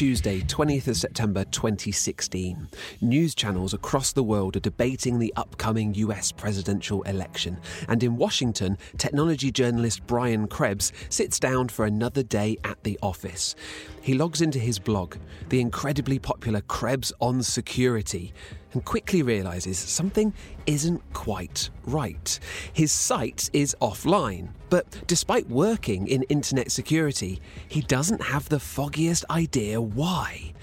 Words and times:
Tuesday, 0.00 0.40
20th 0.40 0.88
of 0.88 0.96
September 0.96 1.44
2016. 1.44 2.68
News 3.02 3.34
channels 3.34 3.74
across 3.74 4.12
the 4.14 4.22
world 4.22 4.56
are 4.56 4.60
debating 4.60 5.18
the 5.18 5.30
upcoming 5.36 5.92
US 5.92 6.32
presidential 6.32 7.02
election. 7.02 7.58
And 7.86 8.02
in 8.02 8.16
Washington, 8.16 8.78
technology 8.96 9.52
journalist 9.52 10.06
Brian 10.06 10.48
Krebs 10.48 10.94
sits 11.10 11.38
down 11.38 11.68
for 11.68 11.84
another 11.84 12.22
day 12.22 12.56
at 12.64 12.82
the 12.82 12.98
office. 13.02 13.54
He 14.02 14.14
logs 14.14 14.40
into 14.40 14.58
his 14.58 14.78
blog, 14.78 15.16
the 15.50 15.60
incredibly 15.60 16.18
popular 16.18 16.62
Krebs 16.62 17.12
on 17.20 17.42
Security, 17.42 18.32
and 18.72 18.84
quickly 18.84 19.22
realizes 19.22 19.78
something 19.78 20.32
isn't 20.66 21.02
quite 21.12 21.68
right. 21.84 22.38
His 22.72 22.92
site 22.92 23.50
is 23.52 23.76
offline, 23.82 24.48
but 24.70 25.02
despite 25.06 25.48
working 25.50 26.08
in 26.08 26.22
internet 26.24 26.70
security, 26.70 27.40
he 27.68 27.82
doesn't 27.82 28.22
have 28.22 28.48
the 28.48 28.60
foggiest 28.60 29.24
idea 29.28 29.80
why. 29.80 30.54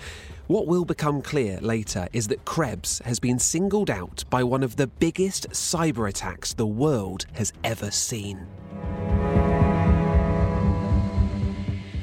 What 0.47 0.65
will 0.65 0.85
become 0.85 1.21
clear 1.21 1.59
later 1.59 2.07
is 2.13 2.29
that 2.29 2.45
Krebs 2.45 3.01
has 3.05 3.19
been 3.19 3.37
singled 3.37 3.89
out 3.89 4.23
by 4.29 4.43
one 4.43 4.63
of 4.63 4.77
the 4.77 4.87
biggest 4.87 5.49
cyber 5.49 6.09
attacks 6.09 6.53
the 6.53 6.65
world 6.65 7.25
has 7.33 7.51
ever 7.63 7.91
seen. 7.91 8.47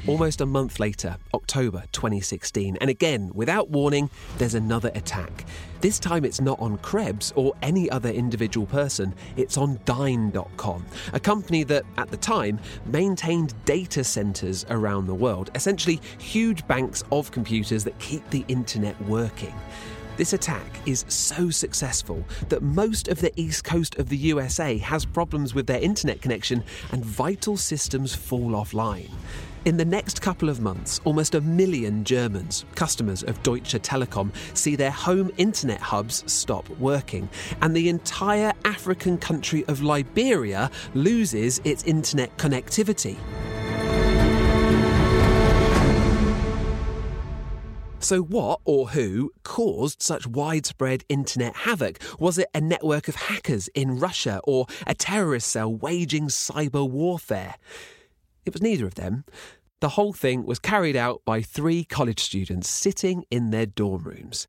Almost 0.07 0.41
a 0.41 0.45
month 0.45 0.79
later, 0.79 1.17
October 1.33 1.83
2016, 1.91 2.77
and 2.79 2.91
again, 2.91 3.31
without 3.33 3.71
warning, 3.71 4.11
there's 4.37 4.53
another 4.53 4.91
attack. 4.93 5.45
This 5.81 5.97
time 5.97 6.23
it's 6.23 6.39
not 6.39 6.59
on 6.59 6.77
Krebs 6.77 7.33
or 7.35 7.55
any 7.63 7.89
other 7.89 8.11
individual 8.11 8.67
person, 8.67 9.15
it's 9.35 9.57
on 9.57 9.79
Dyn.com, 9.79 10.85
a 11.13 11.19
company 11.19 11.63
that, 11.63 11.85
at 11.97 12.11
the 12.11 12.17
time, 12.17 12.59
maintained 12.85 13.55
data 13.65 14.03
centers 14.03 14.63
around 14.69 15.07
the 15.07 15.15
world, 15.15 15.49
essentially 15.55 15.99
huge 16.19 16.67
banks 16.67 17.03
of 17.11 17.31
computers 17.31 17.83
that 17.83 17.97
keep 17.97 18.29
the 18.29 18.45
internet 18.47 18.99
working. 19.05 19.55
This 20.17 20.33
attack 20.33 20.79
is 20.85 21.03
so 21.09 21.49
successful 21.49 22.23
that 22.47 22.61
most 22.61 23.07
of 23.07 23.19
the 23.19 23.37
east 23.37 23.63
coast 23.63 23.97
of 23.97 24.07
the 24.09 24.17
USA 24.17 24.77
has 24.77 25.03
problems 25.03 25.55
with 25.55 25.65
their 25.65 25.81
internet 25.81 26.21
connection 26.21 26.63
and 26.91 27.03
vital 27.03 27.57
systems 27.57 28.13
fall 28.15 28.51
offline. 28.51 29.09
In 29.65 29.77
the 29.77 29.85
next 29.85 30.21
couple 30.21 30.47
of 30.47 30.59
months, 30.59 31.01
almost 31.05 31.33
a 31.33 31.41
million 31.41 32.03
Germans, 32.03 32.65
customers 32.75 33.23
of 33.23 33.41
Deutsche 33.41 33.73
Telekom, 33.73 34.31
see 34.55 34.75
their 34.75 34.91
home 34.91 35.31
internet 35.37 35.79
hubs 35.79 36.23
stop 36.31 36.69
working, 36.77 37.27
and 37.63 37.75
the 37.75 37.89
entire 37.89 38.53
African 38.63 39.17
country 39.17 39.65
of 39.65 39.81
Liberia 39.81 40.69
loses 40.93 41.61
its 41.63 41.83
internet 41.85 42.37
connectivity. 42.37 43.17
So, 47.97 48.21
what 48.21 48.59
or 48.65 48.89
who 48.89 49.31
caused 49.41 50.03
such 50.03 50.27
widespread 50.27 51.03
internet 51.09 51.55
havoc? 51.55 51.97
Was 52.19 52.37
it 52.37 52.49
a 52.53 52.61
network 52.61 53.07
of 53.07 53.15
hackers 53.15 53.67
in 53.69 53.97
Russia 53.97 54.41
or 54.43 54.67
a 54.85 54.93
terrorist 54.93 55.47
cell 55.47 55.73
waging 55.73 56.27
cyber 56.27 56.87
warfare? 56.87 57.55
It 58.45 58.53
was 58.53 58.61
neither 58.61 58.85
of 58.85 58.95
them. 58.95 59.25
The 59.85 59.89
whole 59.89 60.13
thing 60.13 60.47
was 60.47 60.57
carried 60.57 60.95
out 60.95 61.21
by 61.25 61.43
three 61.43 61.83
college 61.83 62.19
students 62.19 62.67
sitting 62.67 63.23
in 63.29 63.51
their 63.51 63.67
dorm 63.67 64.01
rooms. 64.01 64.47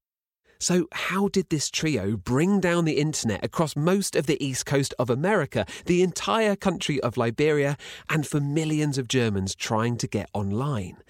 So, 0.59 0.89
how 0.93 1.29
did 1.29 1.51
this 1.51 1.69
trio 1.69 2.17
bring 2.17 2.59
down 2.59 2.87
the 2.87 2.97
internet 2.97 3.45
across 3.45 3.77
most 3.77 4.17
of 4.17 4.25
the 4.25 4.43
east 4.43 4.65
coast 4.65 4.95
of 4.99 5.11
America, 5.11 5.67
the 5.85 6.03
entire 6.03 6.57
country 6.57 6.99
of 7.03 7.19
Liberia, 7.19 7.77
and 8.09 8.27
for 8.27 8.41
millions 8.41 8.97
of 8.97 9.09
Germans 9.09 9.55
trying 9.55 9.99
to 9.99 10.07
get 10.07 10.31
online? 10.33 11.03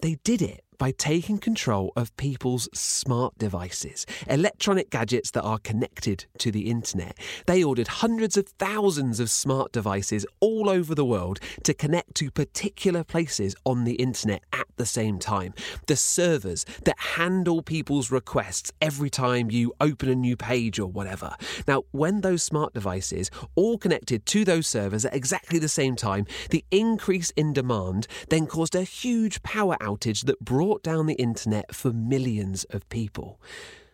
They 0.00 0.14
did 0.24 0.40
it 0.40 0.64
by 0.80 0.90
taking 0.92 1.36
control 1.36 1.92
of 1.94 2.16
people's 2.16 2.66
smart 2.72 3.36
devices, 3.36 4.06
electronic 4.26 4.88
gadgets 4.88 5.30
that 5.32 5.42
are 5.42 5.58
connected 5.58 6.24
to 6.38 6.50
the 6.50 6.70
internet. 6.70 7.18
They 7.44 7.62
ordered 7.62 7.86
hundreds 7.86 8.38
of 8.38 8.48
thousands 8.48 9.20
of 9.20 9.30
smart 9.30 9.72
devices 9.72 10.24
all 10.40 10.70
over 10.70 10.94
the 10.94 11.04
world 11.04 11.38
to 11.64 11.74
connect 11.74 12.14
to 12.14 12.30
particular 12.30 13.04
places 13.04 13.54
on 13.66 13.84
the 13.84 13.96
internet 13.96 14.42
at 14.54 14.66
the 14.78 14.86
same 14.86 15.18
time. 15.18 15.52
The 15.86 15.96
servers 15.96 16.64
that 16.84 16.98
handle 16.98 17.60
people's 17.60 18.10
requests 18.10 18.72
every 18.80 19.10
time 19.10 19.50
you 19.50 19.74
open 19.82 20.08
a 20.08 20.14
new 20.14 20.34
page 20.34 20.78
or 20.78 20.86
whatever. 20.86 21.36
Now, 21.68 21.82
when 21.90 22.22
those 22.22 22.42
smart 22.42 22.72
devices 22.72 23.30
all 23.54 23.76
connected 23.76 24.24
to 24.24 24.46
those 24.46 24.66
servers 24.66 25.04
at 25.04 25.14
exactly 25.14 25.58
the 25.58 25.68
same 25.68 25.94
time, 25.94 26.24
the 26.48 26.64
increase 26.70 27.28
in 27.32 27.52
demand 27.52 28.06
then 28.30 28.46
caused 28.46 28.74
a 28.74 28.82
huge 28.82 29.42
power 29.42 29.76
outage 29.82 30.24
that 30.24 30.40
brought 30.40 30.69
brought 30.70 30.82
down 30.84 31.06
the 31.06 31.14
internet 31.14 31.74
for 31.74 31.92
millions 31.92 32.62
of 32.70 32.88
people. 32.90 33.40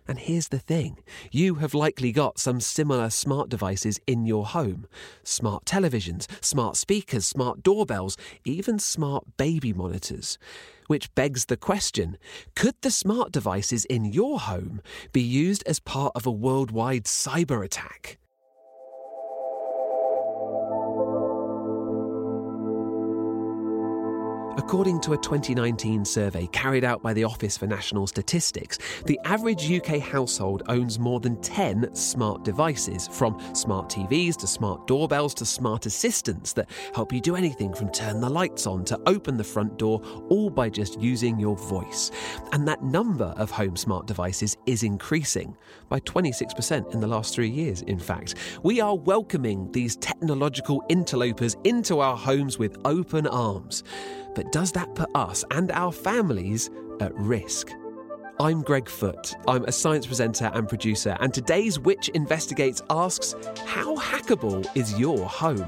And 0.06 0.18
here's 0.18 0.48
the 0.48 0.58
thing 0.58 0.98
you 1.32 1.54
have 1.54 1.72
likely 1.72 2.12
got 2.12 2.38
some 2.38 2.60
similar 2.60 3.08
smart 3.08 3.48
devices 3.48 3.98
in 4.06 4.26
your 4.26 4.44
home 4.44 4.86
smart 5.24 5.64
televisions, 5.64 6.26
smart 6.44 6.76
speakers, 6.76 7.26
smart 7.26 7.62
doorbells, 7.62 8.18
even 8.44 8.78
smart 8.78 9.24
baby 9.38 9.72
monitors. 9.72 10.36
Which 10.86 11.14
begs 11.14 11.46
the 11.46 11.56
question 11.56 12.18
could 12.54 12.74
the 12.82 12.90
smart 12.90 13.32
devices 13.32 13.86
in 13.86 14.04
your 14.04 14.38
home 14.38 14.82
be 15.14 15.22
used 15.22 15.62
as 15.66 15.80
part 15.80 16.12
of 16.14 16.26
a 16.26 16.30
worldwide 16.30 17.04
cyber 17.04 17.64
attack? 17.64 18.18
According 24.58 25.00
to 25.02 25.12
a 25.12 25.18
2019 25.18 26.06
survey 26.06 26.46
carried 26.46 26.82
out 26.82 27.02
by 27.02 27.12
the 27.12 27.24
Office 27.24 27.58
for 27.58 27.66
National 27.66 28.06
Statistics, 28.06 28.78
the 29.04 29.20
average 29.24 29.70
UK 29.70 30.00
household 30.00 30.62
owns 30.68 30.98
more 30.98 31.20
than 31.20 31.38
10 31.42 31.94
smart 31.94 32.42
devices, 32.42 33.06
from 33.06 33.38
smart 33.54 33.90
TVs 33.90 34.34
to 34.38 34.46
smart 34.46 34.86
doorbells 34.86 35.34
to 35.34 35.44
smart 35.44 35.84
assistants 35.84 36.54
that 36.54 36.70
help 36.94 37.12
you 37.12 37.20
do 37.20 37.36
anything 37.36 37.74
from 37.74 37.92
turn 37.92 38.18
the 38.18 38.30
lights 38.30 38.66
on 38.66 38.82
to 38.86 38.98
open 39.04 39.36
the 39.36 39.44
front 39.44 39.76
door, 39.76 40.00
all 40.30 40.48
by 40.48 40.70
just 40.70 40.98
using 40.98 41.38
your 41.38 41.56
voice. 41.56 42.10
And 42.52 42.66
that 42.66 42.82
number 42.82 43.34
of 43.36 43.50
home 43.50 43.76
smart 43.76 44.06
devices 44.06 44.56
is 44.64 44.82
increasing 44.82 45.54
by 45.90 46.00
26% 46.00 46.94
in 46.94 47.00
the 47.00 47.06
last 47.06 47.34
three 47.34 47.50
years, 47.50 47.82
in 47.82 47.98
fact. 47.98 48.36
We 48.62 48.80
are 48.80 48.96
welcoming 48.96 49.70
these 49.72 49.96
technological 49.96 50.82
interlopers 50.88 51.56
into 51.64 52.00
our 52.00 52.16
homes 52.16 52.58
with 52.58 52.78
open 52.86 53.26
arms. 53.26 53.84
But 54.36 54.52
does 54.52 54.70
that 54.72 54.94
put 54.94 55.08
us 55.14 55.44
and 55.50 55.72
our 55.72 55.90
families 55.90 56.68
at 57.00 57.12
risk? 57.16 57.70
I'm 58.38 58.60
Greg 58.60 58.86
Foot. 58.86 59.34
I'm 59.48 59.64
a 59.64 59.72
science 59.72 60.06
presenter 60.06 60.50
and 60.52 60.68
producer, 60.68 61.16
and 61.20 61.32
today's 61.32 61.80
Which 61.80 62.10
Investigates 62.10 62.82
asks 62.90 63.34
How 63.64 63.96
hackable 63.96 64.68
is 64.76 65.00
your 65.00 65.26
home? 65.26 65.66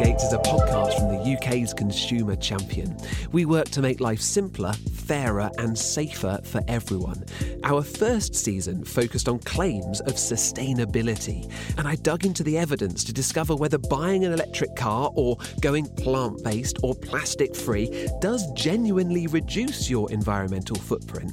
Investigate 0.00 0.26
is 0.26 0.32
a 0.32 0.38
podcast 0.38 0.98
from 0.98 1.08
the 1.08 1.36
UK's 1.36 1.74
Consumer 1.74 2.34
Champion. 2.34 2.96
We 3.32 3.44
work 3.44 3.68
to 3.70 3.82
make 3.82 4.00
life 4.00 4.22
simpler, 4.22 4.72
fairer, 4.94 5.50
and 5.58 5.76
safer 5.76 6.40
for 6.42 6.62
everyone. 6.68 7.22
Our 7.64 7.82
first 7.82 8.34
season 8.34 8.82
focused 8.82 9.28
on 9.28 9.40
claims 9.40 10.00
of 10.00 10.14
sustainability, 10.14 11.52
and 11.76 11.86
I 11.86 11.96
dug 11.96 12.24
into 12.24 12.42
the 12.42 12.56
evidence 12.56 13.04
to 13.04 13.12
discover 13.12 13.54
whether 13.54 13.76
buying 13.76 14.24
an 14.24 14.32
electric 14.32 14.74
car 14.74 15.10
or 15.16 15.36
going 15.60 15.86
plant 15.96 16.42
based 16.42 16.78
or 16.82 16.94
plastic 16.94 17.54
free 17.54 18.08
does 18.22 18.50
genuinely 18.52 19.26
reduce 19.26 19.90
your 19.90 20.10
environmental 20.10 20.76
footprint, 20.76 21.32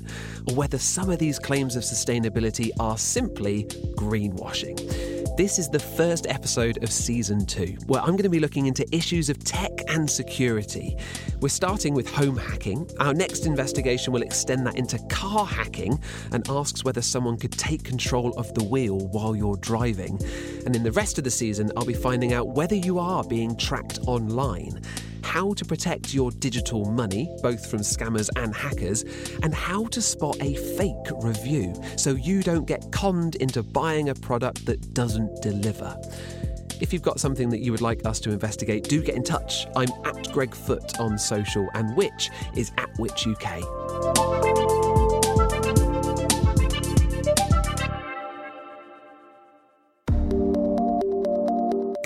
or 0.49 0.55
whether 0.55 0.77
some 0.77 1.09
of 1.09 1.19
these 1.19 1.39
claims 1.39 1.77
of 1.77 1.83
sustainability 1.83 2.71
are 2.81 2.97
simply 2.97 3.63
greenwashing. 3.95 5.16
This 5.37 5.59
is 5.59 5.69
the 5.69 5.77
first 5.77 6.25
episode 6.25 6.83
of 6.83 6.91
season 6.91 7.45
two, 7.45 7.77
where 7.85 8.01
I'm 8.01 8.13
going 8.13 8.23
to 8.23 8.29
be 8.29 8.39
looking 8.39 8.65
into 8.65 8.83
issues 8.91 9.29
of 9.29 9.37
tech 9.43 9.69
and 9.87 10.09
security. 10.09 10.97
We're 11.41 11.49
starting 11.49 11.93
with 11.93 12.11
home 12.11 12.35
hacking. 12.35 12.89
Our 12.99 13.13
next 13.13 13.45
investigation 13.45 14.11
will 14.11 14.23
extend 14.23 14.65
that 14.65 14.77
into 14.77 14.97
car 15.09 15.45
hacking 15.45 16.01
and 16.31 16.49
asks 16.49 16.83
whether 16.83 17.03
someone 17.03 17.37
could 17.37 17.51
take 17.51 17.83
control 17.83 18.31
of 18.35 18.51
the 18.55 18.63
wheel 18.63 19.09
while 19.09 19.35
you're 19.35 19.57
driving. 19.57 20.19
And 20.65 20.75
in 20.75 20.81
the 20.81 20.91
rest 20.91 21.19
of 21.19 21.23
the 21.23 21.29
season, 21.29 21.71
I'll 21.77 21.85
be 21.85 21.93
finding 21.93 22.33
out 22.33 22.47
whether 22.47 22.75
you 22.75 22.97
are 22.97 23.23
being 23.23 23.55
tracked 23.55 23.99
online 24.07 24.81
how 25.27 25.53
to 25.53 25.65
protect 25.65 26.13
your 26.13 26.31
digital 26.31 26.85
money, 26.85 27.29
both 27.43 27.69
from 27.69 27.81
scammers 27.81 28.29
and 28.37 28.55
hackers, 28.55 29.03
and 29.43 29.53
how 29.53 29.85
to 29.87 30.01
spot 30.01 30.37
a 30.41 30.55
fake 30.77 30.95
review 31.21 31.73
so 31.97 32.11
you 32.11 32.41
don't 32.41 32.65
get 32.65 32.89
conned 32.93 33.35
into 33.35 33.61
buying 33.61 34.07
a 34.07 34.15
product 34.15 34.65
that 34.65 34.93
doesn't 34.93 35.41
deliver. 35.41 35.95
If 36.79 36.93
you've 36.93 37.01
got 37.01 37.19
something 37.19 37.49
that 37.49 37.59
you 37.59 37.71
would 37.71 37.81
like 37.81 38.05
us 38.05 38.21
to 38.21 38.31
investigate, 38.31 38.85
do 38.85 39.03
get 39.03 39.15
in 39.15 39.23
touch. 39.23 39.67
I'm 39.75 39.89
at 40.05 40.31
Greg 40.31 40.55
Foot 40.55 40.97
on 40.99 41.17
social, 41.17 41.67
and 41.73 41.95
Which 41.97 42.29
is 42.55 42.71
at 42.77 42.89
Which 42.97 43.27
UK. 43.27 44.46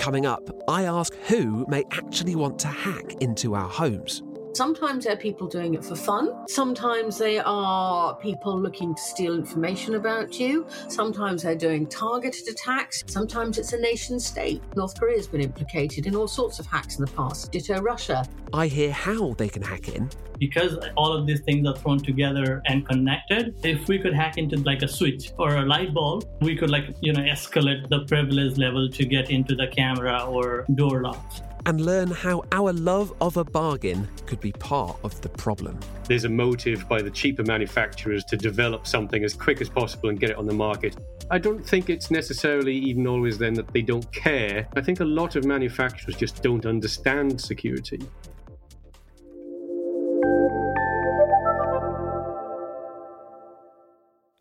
Coming 0.02 0.26
up, 0.26 0.50
I 0.66 0.82
ask 0.82 1.14
who 1.28 1.64
may 1.68 1.84
actually 1.92 2.34
want 2.34 2.58
to 2.58 2.66
hack 2.66 3.22
into 3.22 3.54
our 3.54 3.68
homes. 3.68 4.20
Sometimes 4.54 5.06
they're 5.06 5.16
people 5.16 5.46
doing 5.46 5.72
it 5.72 5.82
for 5.82 5.96
fun. 5.96 6.46
Sometimes 6.46 7.16
they 7.16 7.38
are 7.38 8.14
people 8.16 8.58
looking 8.58 8.94
to 8.94 9.00
steal 9.00 9.34
information 9.34 9.94
about 9.94 10.38
you. 10.38 10.66
Sometimes 10.88 11.42
they're 11.42 11.56
doing 11.56 11.86
targeted 11.86 12.46
attacks. 12.48 13.02
Sometimes 13.06 13.56
it's 13.56 13.72
a 13.72 13.78
nation 13.78 14.20
state. 14.20 14.62
North 14.76 14.98
Korea 15.00 15.16
has 15.16 15.26
been 15.26 15.40
implicated 15.40 16.06
in 16.06 16.14
all 16.14 16.28
sorts 16.28 16.58
of 16.58 16.66
hacks 16.66 16.98
in 16.98 17.04
the 17.04 17.10
past. 17.12 17.50
Ditto 17.50 17.80
Russia. 17.80 18.26
I 18.52 18.66
hear 18.66 18.92
how 18.92 19.32
they 19.38 19.48
can 19.48 19.62
hack 19.62 19.88
in. 19.88 20.10
Because 20.38 20.76
all 20.96 21.14
of 21.14 21.26
these 21.26 21.40
things 21.40 21.66
are 21.66 21.76
thrown 21.76 22.00
together 22.00 22.60
and 22.66 22.86
connected, 22.86 23.54
if 23.64 23.88
we 23.88 23.98
could 23.98 24.12
hack 24.12 24.36
into 24.36 24.56
like 24.58 24.82
a 24.82 24.88
switch 24.88 25.32
or 25.38 25.56
a 25.56 25.62
light 25.64 25.94
bulb, 25.94 26.28
we 26.42 26.56
could 26.56 26.68
like, 26.68 26.94
you 27.00 27.14
know, 27.14 27.22
escalate 27.22 27.88
the 27.88 28.00
privilege 28.00 28.58
level 28.58 28.90
to 28.90 29.04
get 29.06 29.30
into 29.30 29.54
the 29.54 29.68
camera 29.68 30.24
or 30.24 30.66
door 30.74 31.00
locks 31.00 31.40
and 31.66 31.80
learn 31.80 32.10
how 32.10 32.42
our 32.52 32.72
love 32.72 33.12
of 33.20 33.36
a 33.36 33.44
bargain 33.44 34.08
could 34.26 34.40
be 34.40 34.52
part 34.52 34.96
of 35.04 35.20
the 35.20 35.28
problem. 35.28 35.78
There's 36.08 36.24
a 36.24 36.28
motive 36.28 36.88
by 36.88 37.02
the 37.02 37.10
cheaper 37.10 37.44
manufacturers 37.44 38.24
to 38.24 38.36
develop 38.36 38.86
something 38.86 39.24
as 39.24 39.34
quick 39.34 39.60
as 39.60 39.68
possible 39.68 40.08
and 40.08 40.18
get 40.18 40.30
it 40.30 40.36
on 40.36 40.46
the 40.46 40.54
market. 40.54 40.96
I 41.30 41.38
don't 41.38 41.64
think 41.64 41.88
it's 41.88 42.10
necessarily 42.10 42.76
even 42.76 43.06
always 43.06 43.38
then 43.38 43.54
that 43.54 43.72
they 43.72 43.82
don't 43.82 44.10
care. 44.12 44.68
I 44.76 44.80
think 44.80 45.00
a 45.00 45.04
lot 45.04 45.36
of 45.36 45.44
manufacturers 45.44 46.16
just 46.16 46.42
don't 46.42 46.66
understand 46.66 47.40
security. 47.40 48.00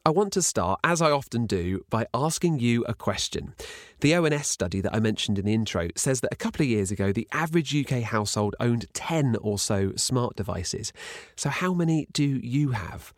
I 0.03 0.09
want 0.09 0.33
to 0.33 0.42
start, 0.42 0.80
as 0.83 1.00
I 1.00 1.12
often 1.12 1.45
do, 1.45 1.86
by 1.92 2.07
asking 2.12 2.57
you 2.57 2.83
a 2.86 2.95
question. 2.95 3.53
The 4.00 4.15
ONS 4.15 4.48
study 4.48 4.81
that 4.81 4.95
I 4.95 5.00
mentioned 5.00 5.38
in 5.38 5.45
the 5.45 5.53
intro 5.53 5.89
says 5.95 6.21
that 6.21 6.33
a 6.33 6.38
couple 6.38 6.63
of 6.63 6.69
years 6.69 6.89
ago, 6.89 7.12
the 7.12 7.27
average 7.31 7.75
UK 7.75 8.01
household 8.01 8.56
owned 8.59 8.88
10 8.94 9.36
or 9.42 9.59
so 9.59 9.94
smart 9.95 10.36
devices. 10.36 10.92
So, 11.36 11.50
how 11.50 11.75
many 11.75 12.07
do 12.13 12.24
you 12.24 12.71
have? 12.71 13.13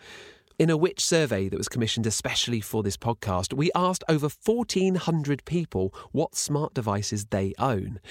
In 0.59 0.69
a 0.69 0.75
Which 0.75 1.00
survey 1.06 1.47
that 1.47 1.57
was 1.57 1.69
commissioned 1.69 2.06
especially 2.06 2.59
for 2.59 2.83
this 2.83 2.97
podcast, 2.97 3.53
we 3.53 3.71
asked 3.74 4.03
over 4.09 4.27
1,400 4.44 5.45
people 5.45 5.94
what 6.12 6.36
smart 6.36 6.74
devices 6.74 7.27
they 7.29 7.53
own. 7.59 8.01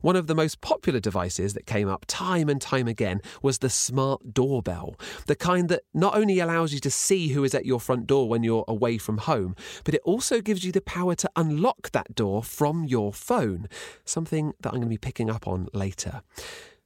One 0.00 0.16
of 0.16 0.26
the 0.26 0.34
most 0.34 0.62
popular 0.62 0.98
devices 0.98 1.52
that 1.54 1.66
came 1.66 1.88
up 1.88 2.06
time 2.08 2.48
and 2.48 2.60
time 2.60 2.88
again 2.88 3.20
was 3.42 3.58
the 3.58 3.68
smart 3.68 4.32
doorbell, 4.32 4.96
the 5.26 5.36
kind 5.36 5.68
that 5.68 5.82
not 5.92 6.16
only 6.16 6.38
allows 6.38 6.72
you 6.72 6.80
to 6.80 6.90
see 6.90 7.28
who 7.28 7.44
is 7.44 7.54
at 7.54 7.66
your 7.66 7.80
front 7.80 8.06
door 8.06 8.26
when 8.26 8.42
you're 8.42 8.64
away 8.66 8.96
from 8.96 9.18
home, 9.18 9.54
but 9.84 9.94
it 9.94 10.00
also 10.04 10.40
gives 10.40 10.64
you 10.64 10.72
the 10.72 10.80
power 10.80 11.14
to 11.16 11.30
unlock 11.36 11.90
that 11.90 12.14
door 12.14 12.42
from 12.42 12.84
your 12.84 13.12
phone, 13.12 13.68
something 14.06 14.54
that 14.60 14.70
I'm 14.70 14.76
going 14.76 14.82
to 14.82 14.88
be 14.88 14.96
picking 14.96 15.28
up 15.28 15.46
on 15.46 15.68
later. 15.74 16.22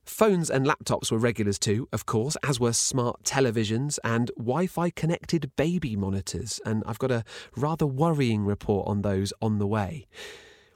Phones 0.05 0.51
and 0.51 0.67
laptops 0.67 1.11
were 1.11 1.19
regulars 1.19 1.59
too, 1.59 1.89
of 1.93 2.07
course, 2.07 2.37
as 2.43 2.59
were 2.61 2.73
smart 2.73 3.23
televisions 3.23 3.99
and 4.03 4.31
Wi 4.37 4.67
Fi 4.67 4.91
connected 4.91 5.55
baby 5.57 5.97
monitors, 5.97 6.61
and 6.67 6.83
I've 6.85 6.99
got 6.99 7.11
a 7.11 7.25
rather 7.57 7.87
worrying 7.87 8.45
report 8.45 8.89
on 8.89 9.03
those 9.03 9.33
on 9.41 9.59
the 9.59 9.67
way. 9.67 10.07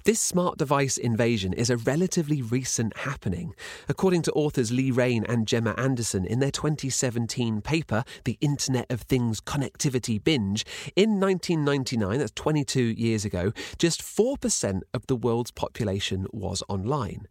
This 0.05 0.21
smart 0.21 0.57
device 0.57 0.97
invasion 0.97 1.53
is 1.53 1.71
a 1.71 1.77
relatively 1.77 2.41
recent 2.41 2.97
happening. 2.99 3.55
According 3.89 4.23
to 4.23 4.33
authors 4.33 4.73
Lee 4.73 4.91
Rainie 4.91 5.29
and 5.29 5.47
Gemma 5.47 5.75
Anderson 5.77 6.25
in 6.25 6.39
their 6.39 6.51
2017 6.51 7.61
paper, 7.61 8.05
The 8.25 8.39
Internet 8.41 8.87
of 8.91 9.03
Things 9.03 9.41
Connectivity 9.41 10.23
Binge, 10.23 10.65
in 10.97 11.21
1999, 11.21 12.19
that's 12.19 12.33
22 12.33 12.81
years 12.83 13.25
ago, 13.25 13.53
just 13.79 14.01
4% 14.01 14.81
of 14.95 15.07
the 15.09 15.17
world's 15.17 15.51
population 15.51 16.27
was 16.33 16.63
online. 16.69 17.27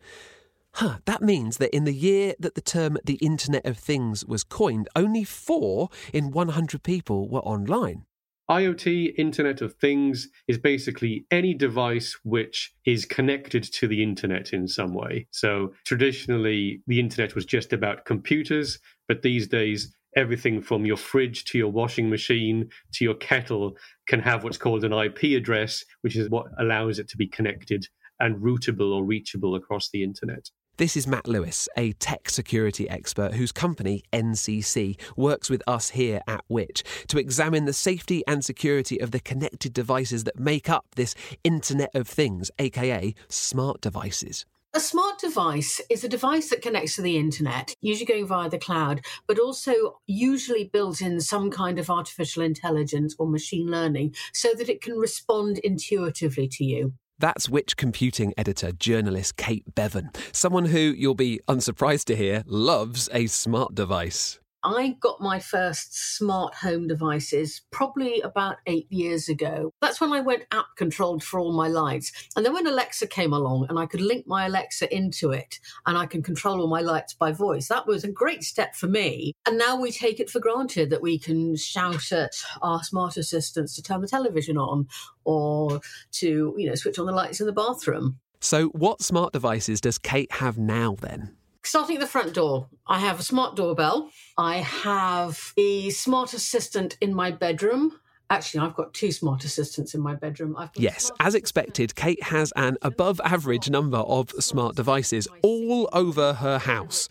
Huh, 0.73 0.97
that 1.05 1.23
means 1.23 1.57
that 1.57 1.75
in 1.75 1.85
the 1.85 1.93
year 1.93 2.35
that 2.39 2.53
the 2.53 2.61
term 2.61 2.97
the 3.03 3.15
Internet 3.15 3.65
of 3.65 3.77
Things 3.77 4.25
was 4.25 4.43
coined, 4.43 4.87
only 4.95 5.23
4 5.23 5.89
in 6.13 6.31
100 6.31 6.83
people 6.83 7.27
were 7.27 7.39
online. 7.39 8.05
IoT, 8.49 9.13
Internet 9.17 9.61
of 9.61 9.73
Things, 9.73 10.29
is 10.47 10.57
basically 10.57 11.25
any 11.31 11.53
device 11.53 12.17
which 12.23 12.73
is 12.85 13.05
connected 13.05 13.63
to 13.73 13.88
the 13.88 14.01
internet 14.01 14.53
in 14.53 14.69
some 14.69 14.94
way. 14.94 15.27
So 15.31 15.73
traditionally, 15.85 16.81
the 16.88 16.99
internet 16.99 17.35
was 17.35 17.45
just 17.45 17.73
about 17.73 18.05
computers, 18.05 18.79
but 19.07 19.21
these 19.21 19.47
days, 19.47 19.94
everything 20.15 20.61
from 20.61 20.85
your 20.85 20.95
fridge 20.97 21.44
to 21.45 21.57
your 21.57 21.71
washing 21.71 22.09
machine 22.09 22.69
to 22.94 23.04
your 23.04 23.16
kettle 23.16 23.75
can 24.07 24.21
have 24.21 24.44
what's 24.44 24.57
called 24.57 24.85
an 24.85 24.94
IP 24.94 25.37
address, 25.37 25.83
which 26.01 26.16
is 26.16 26.30
what 26.30 26.47
allows 26.57 26.99
it 26.99 27.09
to 27.09 27.18
be 27.18 27.27
connected 27.27 27.85
and 28.19 28.37
routable 28.37 28.95
or 28.95 29.04
reachable 29.04 29.56
across 29.56 29.89
the 29.89 30.04
internet. 30.04 30.49
This 30.77 30.95
is 30.95 31.07
Matt 31.07 31.27
Lewis, 31.27 31.67
a 31.75 31.93
tech 31.93 32.29
security 32.29 32.87
expert 32.87 33.33
whose 33.33 33.51
company, 33.51 34.03
NCC, 34.13 34.95
works 35.15 35.49
with 35.49 35.63
us 35.65 35.89
here 35.89 36.21
at 36.27 36.43
Which 36.49 36.83
to 37.07 37.17
examine 37.17 37.65
the 37.65 37.73
safety 37.73 38.23
and 38.27 38.45
security 38.45 39.01
of 39.01 39.09
the 39.09 39.19
connected 39.19 39.73
devices 39.73 40.23
that 40.25 40.37
make 40.37 40.69
up 40.69 40.85
this 40.95 41.15
Internet 41.43 41.95
of 41.95 42.07
Things, 42.07 42.51
aka 42.59 43.15
smart 43.27 43.81
devices. 43.81 44.45
A 44.75 44.79
smart 44.79 45.17
device 45.17 45.81
is 45.89 46.03
a 46.03 46.09
device 46.09 46.51
that 46.51 46.61
connects 46.61 46.97
to 46.97 47.01
the 47.01 47.17
internet, 47.17 47.73
usually 47.81 48.05
going 48.05 48.27
via 48.27 48.47
the 48.47 48.59
cloud, 48.59 49.01
but 49.25 49.39
also 49.39 49.99
usually 50.05 50.65
builds 50.65 51.01
in 51.01 51.19
some 51.21 51.49
kind 51.49 51.79
of 51.79 51.89
artificial 51.89 52.43
intelligence 52.43 53.15
or 53.17 53.27
machine 53.27 53.65
learning 53.65 54.13
so 54.31 54.49
that 54.55 54.69
it 54.69 54.81
can 54.81 54.93
respond 54.93 55.57
intuitively 55.57 56.47
to 56.49 56.63
you. 56.63 56.93
That's 57.19 57.50
Which 57.50 57.78
computing 57.78 58.33
editor 58.38 58.71
journalist 58.71 59.38
Kate 59.38 59.64
Bevan, 59.74 60.12
someone 60.31 60.66
who 60.66 60.78
you'll 60.78 61.16
be 61.16 61.40
unsurprised 61.47 62.06
to 62.07 62.16
hear 62.16 62.44
loves 62.45 63.09
a 63.12 63.26
smart 63.26 63.74
device. 63.74 64.40
I 64.64 64.97
got 64.99 65.21
my 65.21 65.40
first 65.40 66.18
smart 66.18 66.56
home 66.56 66.87
devices 66.87 67.61
probably 67.71 68.21
about 68.21 68.57
eight 68.66 68.92
years 68.92 69.30
ago. 69.30 69.71
That's 69.81 70.02
when 70.02 70.11
I 70.11 70.21
went 70.21 70.45
app 70.52 70.68
controlled 70.76 71.23
for 71.23 71.40
all 71.40 71.54
my 71.54 71.68
lights. 71.68 72.11
And 72.35 72.45
then 72.45 72.54
when 72.54 72.68
Alexa 72.68 73.07
came 73.07 73.33
along 73.33 73.68
and 73.69 73.78
I 73.78 73.85
could 73.85 74.02
link 74.02 74.26
my 74.28 74.45
Alexa 74.45 74.94
into 74.94 75.31
it 75.31 75.59
and 75.85 75.97
I 75.97 76.06
can 76.06 76.23
control 76.23 76.61
all 76.61 76.68
my 76.68 76.81
lights 76.81 77.14
by 77.14 77.31
voice, 77.31 77.68
that 77.68 77.87
was 77.87 78.04
a 78.04 78.11
great 78.11 78.44
step 78.44 78.76
for 78.76 78.87
me. 78.87 79.33
And 79.45 79.57
now 79.57 79.80
we 79.80 79.92
take 79.92 80.19
it 80.19 80.30
for 80.30 80.40
granted 80.40 80.90
that 80.90 81.02
we 81.02 81.19
can 81.19 81.56
shout 81.56 82.11
at 82.11 82.33
our 82.61 82.83
smart 82.83 83.18
assistants 83.18 83.76
to 83.76 83.83
turn 83.83 84.02
the 84.02 84.07
television 84.07 84.57
on 84.57 84.87
or 85.23 85.81
to, 86.14 86.56
you 86.57 86.68
know, 86.68 86.76
switch 86.76 86.99
on 86.99 87.06
the 87.06 87.11
lights 87.11 87.40
in 87.40 87.47
the 87.47 87.54
bathroom. 87.54 88.19
So, 88.40 88.68
what 88.68 89.02
smart 89.02 89.33
devices 89.33 89.81
does 89.81 89.97
Kate 89.97 90.31
have 90.33 90.57
now 90.57 90.95
then? 90.99 91.35
Starting 91.64 91.97
at 91.97 91.99
the 91.99 92.07
front 92.07 92.33
door, 92.33 92.68
I 92.87 92.99
have 92.99 93.19
a 93.19 93.23
smart 93.23 93.56
doorbell. 93.56 94.09
I 94.37 94.57
have 94.57 95.54
a 95.57 95.90
smart 95.90 96.33
assistant 96.33 96.97
in 97.02 97.14
my 97.14 97.31
bedroom 97.31 97.99
Actually, 98.30 98.68
I've 98.68 98.76
got 98.76 98.94
two 98.94 99.11
smart 99.11 99.45
assistants 99.45 99.94
in 99.94 100.02
my 100.02 100.14
bedroom. 100.14 100.57
yes, 100.76 101.11
as 101.19 101.33
expected, 101.33 101.95
Kate 101.95 102.21
has 102.23 102.52
an 102.57 102.78
above 102.81 103.21
average 103.23 103.69
number 103.69 103.99
of 103.99 104.31
smart 104.40 104.76
devices 104.76 105.30
all 105.42 105.87
over 105.94 106.33
her 106.33 106.57
house. 106.59 107.07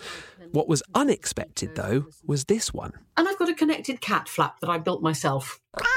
What 0.52 0.68
was 0.68 0.82
unexpected, 0.94 1.74
though, 1.74 2.06
was 2.26 2.44
this 2.44 2.72
one. 2.74 2.92
And 3.16 3.26
I've 3.26 3.38
got 3.38 3.48
a 3.48 3.54
connected 3.54 4.00
cat 4.02 4.28
flap 4.28 4.60
that 4.60 4.68
I 4.68 4.76
built 4.76 5.02
myself. 5.02 5.58
Ah, 5.80 5.95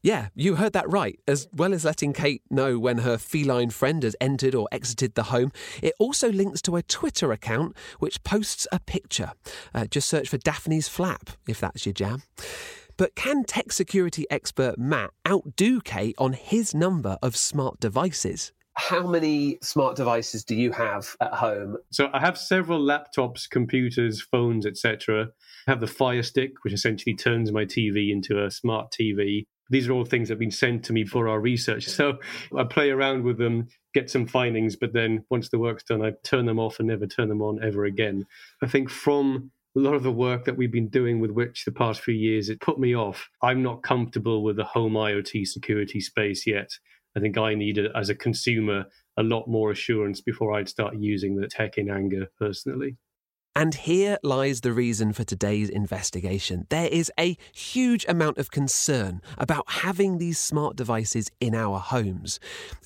Yeah, 0.00 0.28
you 0.36 0.54
heard 0.54 0.74
that 0.74 0.88
right. 0.88 1.18
As 1.26 1.48
well 1.52 1.74
as 1.74 1.84
letting 1.84 2.12
Kate 2.12 2.42
know 2.50 2.78
when 2.78 2.98
her 2.98 3.18
feline 3.18 3.70
friend 3.70 4.04
has 4.04 4.14
entered 4.20 4.54
or 4.54 4.68
exited 4.70 5.16
the 5.16 5.24
home, 5.24 5.50
it 5.82 5.94
also 5.98 6.30
links 6.30 6.62
to 6.62 6.76
a 6.76 6.82
Twitter 6.82 7.32
account 7.32 7.76
which 7.98 8.22
posts 8.22 8.68
a 8.70 8.78
picture. 8.78 9.32
Uh, 9.74 9.86
just 9.86 10.08
search 10.08 10.28
for 10.28 10.38
Daphne's 10.38 10.88
Flap 10.88 11.30
if 11.48 11.58
that's 11.58 11.84
your 11.84 11.92
jam. 11.92 12.22
But 12.96 13.16
can 13.16 13.44
tech 13.44 13.72
security 13.72 14.24
expert 14.30 14.78
Matt 14.78 15.10
outdo 15.26 15.80
Kate 15.80 16.16
on 16.18 16.32
his 16.32 16.74
number 16.74 17.18
of 17.20 17.36
smart 17.36 17.80
devices? 17.80 18.52
How 18.74 19.04
many 19.04 19.58
smart 19.62 19.96
devices 19.96 20.44
do 20.44 20.54
you 20.54 20.70
have 20.70 21.16
at 21.20 21.34
home? 21.34 21.76
So 21.90 22.08
I 22.12 22.20
have 22.20 22.38
several 22.38 22.80
laptops, 22.80 23.50
computers, 23.50 24.20
phones, 24.20 24.64
etc. 24.64 25.30
I 25.66 25.70
have 25.72 25.80
the 25.80 25.88
Fire 25.88 26.22
Stick, 26.22 26.52
which 26.62 26.72
essentially 26.72 27.16
turns 27.16 27.50
my 27.50 27.64
TV 27.64 28.12
into 28.12 28.44
a 28.44 28.50
smart 28.52 28.92
TV 28.92 29.46
these 29.70 29.88
are 29.88 29.92
all 29.92 30.04
things 30.04 30.28
that 30.28 30.34
have 30.34 30.40
been 30.40 30.50
sent 30.50 30.84
to 30.84 30.92
me 30.92 31.04
for 31.04 31.28
our 31.28 31.40
research. 31.40 31.86
So 31.86 32.18
I 32.56 32.64
play 32.64 32.90
around 32.90 33.24
with 33.24 33.38
them, 33.38 33.68
get 33.94 34.10
some 34.10 34.26
findings, 34.26 34.76
but 34.76 34.92
then 34.92 35.24
once 35.30 35.48
the 35.48 35.58
work's 35.58 35.84
done, 35.84 36.04
I 36.04 36.12
turn 36.24 36.46
them 36.46 36.58
off 36.58 36.78
and 36.78 36.88
never 36.88 37.06
turn 37.06 37.28
them 37.28 37.42
on 37.42 37.62
ever 37.62 37.84
again. 37.84 38.26
I 38.62 38.66
think 38.66 38.90
from 38.90 39.50
a 39.76 39.80
lot 39.80 39.94
of 39.94 40.02
the 40.02 40.12
work 40.12 40.44
that 40.44 40.56
we've 40.56 40.72
been 40.72 40.88
doing 40.88 41.20
with 41.20 41.30
which 41.30 41.64
the 41.64 41.72
past 41.72 42.00
few 42.00 42.14
years, 42.14 42.48
it 42.48 42.60
put 42.60 42.78
me 42.78 42.96
off. 42.96 43.28
I'm 43.42 43.62
not 43.62 43.82
comfortable 43.82 44.42
with 44.42 44.56
the 44.56 44.64
home 44.64 44.94
IoT 44.94 45.46
security 45.46 46.00
space 46.00 46.46
yet. 46.46 46.70
I 47.16 47.20
think 47.20 47.36
I 47.36 47.54
need, 47.54 47.78
as 47.94 48.08
a 48.08 48.14
consumer, 48.14 48.86
a 49.16 49.22
lot 49.22 49.48
more 49.48 49.70
assurance 49.70 50.20
before 50.20 50.54
I'd 50.54 50.68
start 50.68 50.94
using 50.96 51.36
the 51.36 51.48
tech 51.48 51.78
in 51.78 51.90
anger 51.90 52.28
personally. 52.38 52.96
And 53.58 53.74
here 53.74 54.18
lies 54.22 54.60
the 54.60 54.72
reason 54.72 55.12
for 55.12 55.24
today's 55.24 55.68
investigation. 55.68 56.68
There 56.68 56.86
is 56.86 57.10
a 57.18 57.36
huge 57.52 58.06
amount 58.08 58.38
of 58.38 58.52
concern 58.52 59.20
about 59.36 59.68
having 59.68 60.18
these 60.18 60.38
smart 60.38 60.76
devices 60.76 61.28
in 61.40 61.56
our 61.56 61.80
homes. 61.80 62.38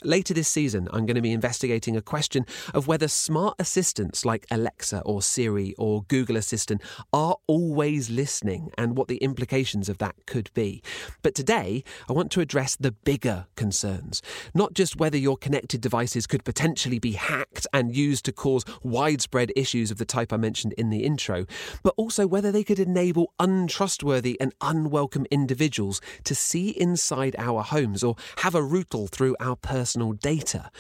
Later 0.03 0.33
this 0.33 0.49
season, 0.49 0.89
I'm 0.91 1.05
going 1.05 1.17
to 1.17 1.21
be 1.21 1.33
investigating 1.33 1.95
a 1.95 2.01
question 2.01 2.47
of 2.73 2.87
whether 2.87 3.07
smart 3.07 3.57
assistants 3.59 4.25
like 4.25 4.47
Alexa 4.51 5.03
or 5.03 5.21
Siri 5.21 5.75
or 5.77 6.05
Google 6.05 6.39
Assistant 6.39 6.81
are 7.13 7.37
always 7.47 8.09
listening 8.09 8.71
and 8.79 8.97
what 8.97 9.09
the 9.09 9.19
implications 9.19 9.91
of 9.91 9.99
that 9.99 10.15
could 10.25 10.51
be. 10.55 10.83
But 11.21 11.35
today, 11.35 11.85
I 12.09 12.15
want 12.15 12.31
to 12.31 12.41
address 12.41 12.77
the 12.77 12.93
bigger 12.93 13.45
concerns, 13.57 14.23
not 14.55 14.73
just 14.73 14.97
whether 14.97 15.19
your 15.19 15.37
connected 15.37 15.83
devices 15.83 16.27
could 16.27 16.45
potentially 16.45 16.99
be 16.99 17.13
hacked 17.13 17.67
and 17.75 17.95
used 17.95 18.25
to 18.25 18.33
cause 18.33 18.65
widespread 18.83 19.53
issues 19.55 19.91
of 19.91 19.99
the 19.99 20.07
type 20.07 20.33
I 20.33 20.39
mentioned 20.39 20.62
mentioned 20.63 20.75
in 20.79 20.91
the 20.91 21.05
intro, 21.05 21.47
but 21.83 21.95
also 21.97 22.27
whether 22.27 22.53
they 22.53 22.65
could 22.65 22.79
enable 22.79 23.33
untrustworthy 23.39 24.41
and 24.41 24.55
unwelcome 24.61 25.27
individuals 25.31 26.01
to 26.25 26.35
see 26.35 26.71
inside 26.71 27.35
our 27.39 27.63
homes 27.63 28.03
or 28.03 28.17
have 28.39 28.55
a 28.55 28.63
rootle 28.63 29.09
through 29.09 29.37
our 29.41 29.57
personal 29.57 30.13
data. 30.13 30.71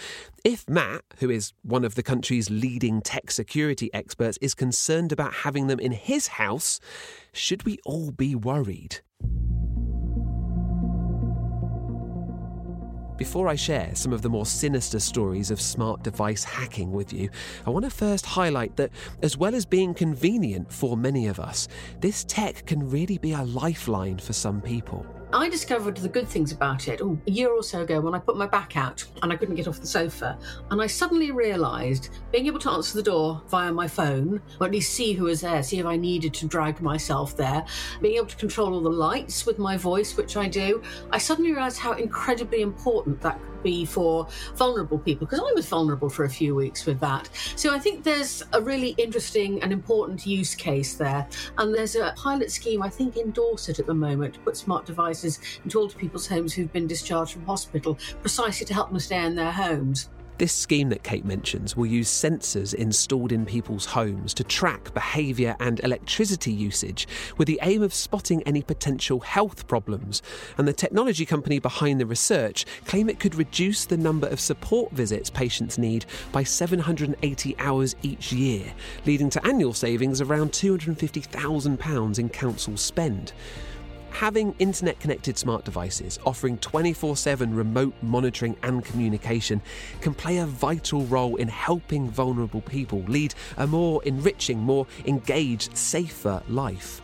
If 0.44 0.68
Matt, 0.68 1.02
who 1.18 1.30
is 1.30 1.52
one 1.62 1.84
of 1.84 1.94
the 1.94 2.02
country's 2.02 2.50
leading 2.50 3.00
tech 3.00 3.30
security 3.30 3.90
experts, 3.92 4.38
is 4.40 4.54
concerned 4.54 5.12
about 5.12 5.34
having 5.34 5.66
them 5.66 5.80
in 5.80 5.92
his 5.92 6.28
house, 6.28 6.80
should 7.32 7.64
we 7.64 7.78
all 7.84 8.10
be 8.10 8.34
worried? 8.34 9.00
Before 13.22 13.46
I 13.46 13.54
share 13.54 13.94
some 13.94 14.12
of 14.12 14.20
the 14.20 14.28
more 14.28 14.44
sinister 14.44 14.98
stories 14.98 15.52
of 15.52 15.60
smart 15.60 16.02
device 16.02 16.42
hacking 16.42 16.90
with 16.90 17.12
you, 17.12 17.30
I 17.64 17.70
want 17.70 17.84
to 17.84 17.90
first 17.90 18.26
highlight 18.26 18.74
that, 18.78 18.90
as 19.22 19.36
well 19.36 19.54
as 19.54 19.64
being 19.64 19.94
convenient 19.94 20.72
for 20.72 20.96
many 20.96 21.28
of 21.28 21.38
us, 21.38 21.68
this 22.00 22.24
tech 22.24 22.66
can 22.66 22.90
really 22.90 23.18
be 23.18 23.30
a 23.30 23.44
lifeline 23.44 24.18
for 24.18 24.32
some 24.32 24.60
people. 24.60 25.06
I 25.34 25.48
discovered 25.48 25.96
the 25.96 26.10
good 26.10 26.28
things 26.28 26.52
about 26.52 26.88
it 26.88 27.00
a 27.00 27.16
year 27.24 27.50
or 27.50 27.62
so 27.62 27.80
ago 27.80 28.00
when 28.00 28.14
I 28.14 28.18
put 28.18 28.36
my 28.36 28.46
back 28.46 28.76
out 28.76 29.02
and 29.22 29.32
I 29.32 29.36
couldn't 29.36 29.54
get 29.54 29.66
off 29.66 29.80
the 29.80 29.86
sofa. 29.86 30.38
And 30.70 30.82
I 30.82 30.86
suddenly 30.86 31.30
realised 31.30 32.10
being 32.30 32.46
able 32.46 32.58
to 32.60 32.70
answer 32.70 32.96
the 32.96 33.02
door 33.02 33.40
via 33.48 33.72
my 33.72 33.88
phone, 33.88 34.42
or 34.60 34.66
at 34.66 34.72
least 34.72 34.92
see 34.92 35.14
who 35.14 35.24
was 35.24 35.40
there, 35.40 35.62
see 35.62 35.78
if 35.78 35.86
I 35.86 35.96
needed 35.96 36.34
to 36.34 36.46
drag 36.46 36.82
myself 36.82 37.34
there, 37.34 37.64
being 38.02 38.16
able 38.16 38.26
to 38.26 38.36
control 38.36 38.74
all 38.74 38.82
the 38.82 38.90
lights 38.90 39.46
with 39.46 39.58
my 39.58 39.78
voice, 39.78 40.18
which 40.18 40.36
I 40.36 40.48
do, 40.48 40.82
I 41.10 41.16
suddenly 41.16 41.52
realised 41.52 41.78
how 41.78 41.92
incredibly 41.92 42.60
important 42.60 43.20
that 43.22 43.40
be 43.62 43.84
for 43.84 44.28
vulnerable 44.54 44.98
people 44.98 45.26
because 45.26 45.40
I 45.40 45.52
was 45.54 45.66
vulnerable 45.66 46.08
for 46.08 46.24
a 46.24 46.30
few 46.30 46.54
weeks 46.54 46.86
with 46.86 47.00
that. 47.00 47.28
So 47.56 47.74
I 47.74 47.78
think 47.78 48.04
there's 48.04 48.42
a 48.52 48.60
really 48.60 48.90
interesting 48.98 49.62
and 49.62 49.72
important 49.72 50.26
use 50.26 50.54
case 50.54 50.94
there. 50.94 51.26
And 51.58 51.74
there's 51.74 51.96
a 51.96 52.14
pilot 52.16 52.50
scheme, 52.50 52.82
I 52.82 52.88
think, 52.88 53.16
in 53.16 53.30
Dorset 53.30 53.78
at 53.78 53.86
the 53.86 53.94
moment 53.94 54.34
to 54.34 54.40
put 54.40 54.56
smart 54.56 54.86
devices 54.86 55.40
into 55.64 55.78
older 55.78 55.94
people's 55.94 56.26
homes 56.26 56.52
who've 56.52 56.72
been 56.72 56.86
discharged 56.86 57.32
from 57.32 57.46
hospital 57.46 57.98
precisely 58.20 58.66
to 58.66 58.74
help 58.74 58.90
them 58.90 58.98
stay 58.98 59.24
in 59.24 59.34
their 59.34 59.52
homes. 59.52 60.08
This 60.42 60.52
scheme 60.52 60.88
that 60.88 61.04
Kate 61.04 61.24
mentions 61.24 61.76
will 61.76 61.86
use 61.86 62.10
sensors 62.10 62.74
installed 62.74 63.30
in 63.30 63.46
people's 63.46 63.86
homes 63.86 64.34
to 64.34 64.42
track 64.42 64.92
behaviour 64.92 65.54
and 65.60 65.78
electricity 65.84 66.50
usage 66.50 67.06
with 67.38 67.46
the 67.46 67.60
aim 67.62 67.80
of 67.80 67.94
spotting 67.94 68.42
any 68.42 68.60
potential 68.60 69.20
health 69.20 69.68
problems. 69.68 70.20
And 70.58 70.66
the 70.66 70.72
technology 70.72 71.24
company 71.24 71.60
behind 71.60 72.00
the 72.00 72.06
research 72.06 72.66
claim 72.86 73.08
it 73.08 73.20
could 73.20 73.36
reduce 73.36 73.84
the 73.84 73.96
number 73.96 74.26
of 74.26 74.40
support 74.40 74.90
visits 74.90 75.30
patients 75.30 75.78
need 75.78 76.06
by 76.32 76.42
780 76.42 77.56
hours 77.60 77.94
each 78.02 78.32
year, 78.32 78.64
leading 79.06 79.30
to 79.30 79.46
annual 79.46 79.74
savings 79.74 80.20
around 80.20 80.50
£250,000 80.50 82.18
in 82.18 82.28
council 82.28 82.76
spend. 82.76 83.32
Having 84.12 84.54
internet 84.58 85.00
connected 85.00 85.36
smart 85.36 85.64
devices 85.64 86.18
offering 86.24 86.58
24 86.58 87.16
7 87.16 87.54
remote 87.54 87.94
monitoring 88.02 88.56
and 88.62 88.84
communication 88.84 89.60
can 90.00 90.14
play 90.14 90.38
a 90.38 90.46
vital 90.46 91.04
role 91.06 91.36
in 91.36 91.48
helping 91.48 92.08
vulnerable 92.08 92.60
people 92.60 93.02
lead 93.08 93.34
a 93.56 93.66
more 93.66 94.02
enriching, 94.04 94.58
more 94.58 94.86
engaged, 95.06 95.76
safer 95.76 96.42
life 96.48 97.00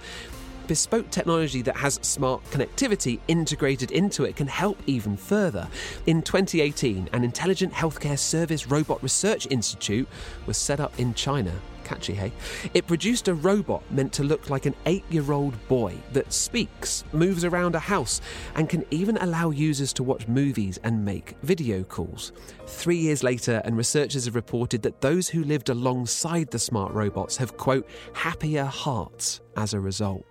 bespoke 0.68 1.10
technology 1.10 1.62
that 1.62 1.78
has 1.78 1.94
smart 2.02 2.44
connectivity 2.50 3.18
integrated 3.26 3.90
into 3.90 4.24
it 4.24 4.36
can 4.36 4.46
help 4.46 4.78
even 4.86 5.16
further. 5.16 5.66
In 6.04 6.20
2018, 6.20 7.08
an 7.14 7.24
Intelligent 7.24 7.72
Healthcare 7.72 8.18
Service 8.18 8.66
Robot 8.66 9.02
Research 9.02 9.46
Institute 9.50 10.06
was 10.44 10.58
set 10.58 10.78
up 10.78 10.92
in 11.00 11.14
China 11.14 11.52
Catchy, 11.88 12.12
hey? 12.12 12.32
It 12.74 12.86
produced 12.86 13.28
a 13.28 13.34
robot 13.34 13.82
meant 13.90 14.12
to 14.12 14.22
look 14.22 14.50
like 14.50 14.66
an 14.66 14.74
eight 14.84 15.04
year 15.08 15.32
old 15.32 15.54
boy 15.68 15.94
that 16.12 16.30
speaks, 16.30 17.02
moves 17.12 17.46
around 17.46 17.74
a 17.74 17.78
house, 17.78 18.20
and 18.56 18.68
can 18.68 18.84
even 18.90 19.16
allow 19.16 19.48
users 19.48 19.94
to 19.94 20.02
watch 20.02 20.28
movies 20.28 20.78
and 20.84 21.02
make 21.02 21.34
video 21.42 21.82
calls. 21.82 22.32
Three 22.66 22.98
years 22.98 23.22
later, 23.22 23.62
and 23.64 23.74
researchers 23.74 24.26
have 24.26 24.34
reported 24.34 24.82
that 24.82 25.00
those 25.00 25.30
who 25.30 25.42
lived 25.44 25.70
alongside 25.70 26.50
the 26.50 26.58
smart 26.58 26.92
robots 26.92 27.38
have, 27.38 27.56
quote, 27.56 27.88
happier 28.12 28.64
hearts 28.64 29.40
as 29.56 29.72
a 29.72 29.80
result. 29.80 30.26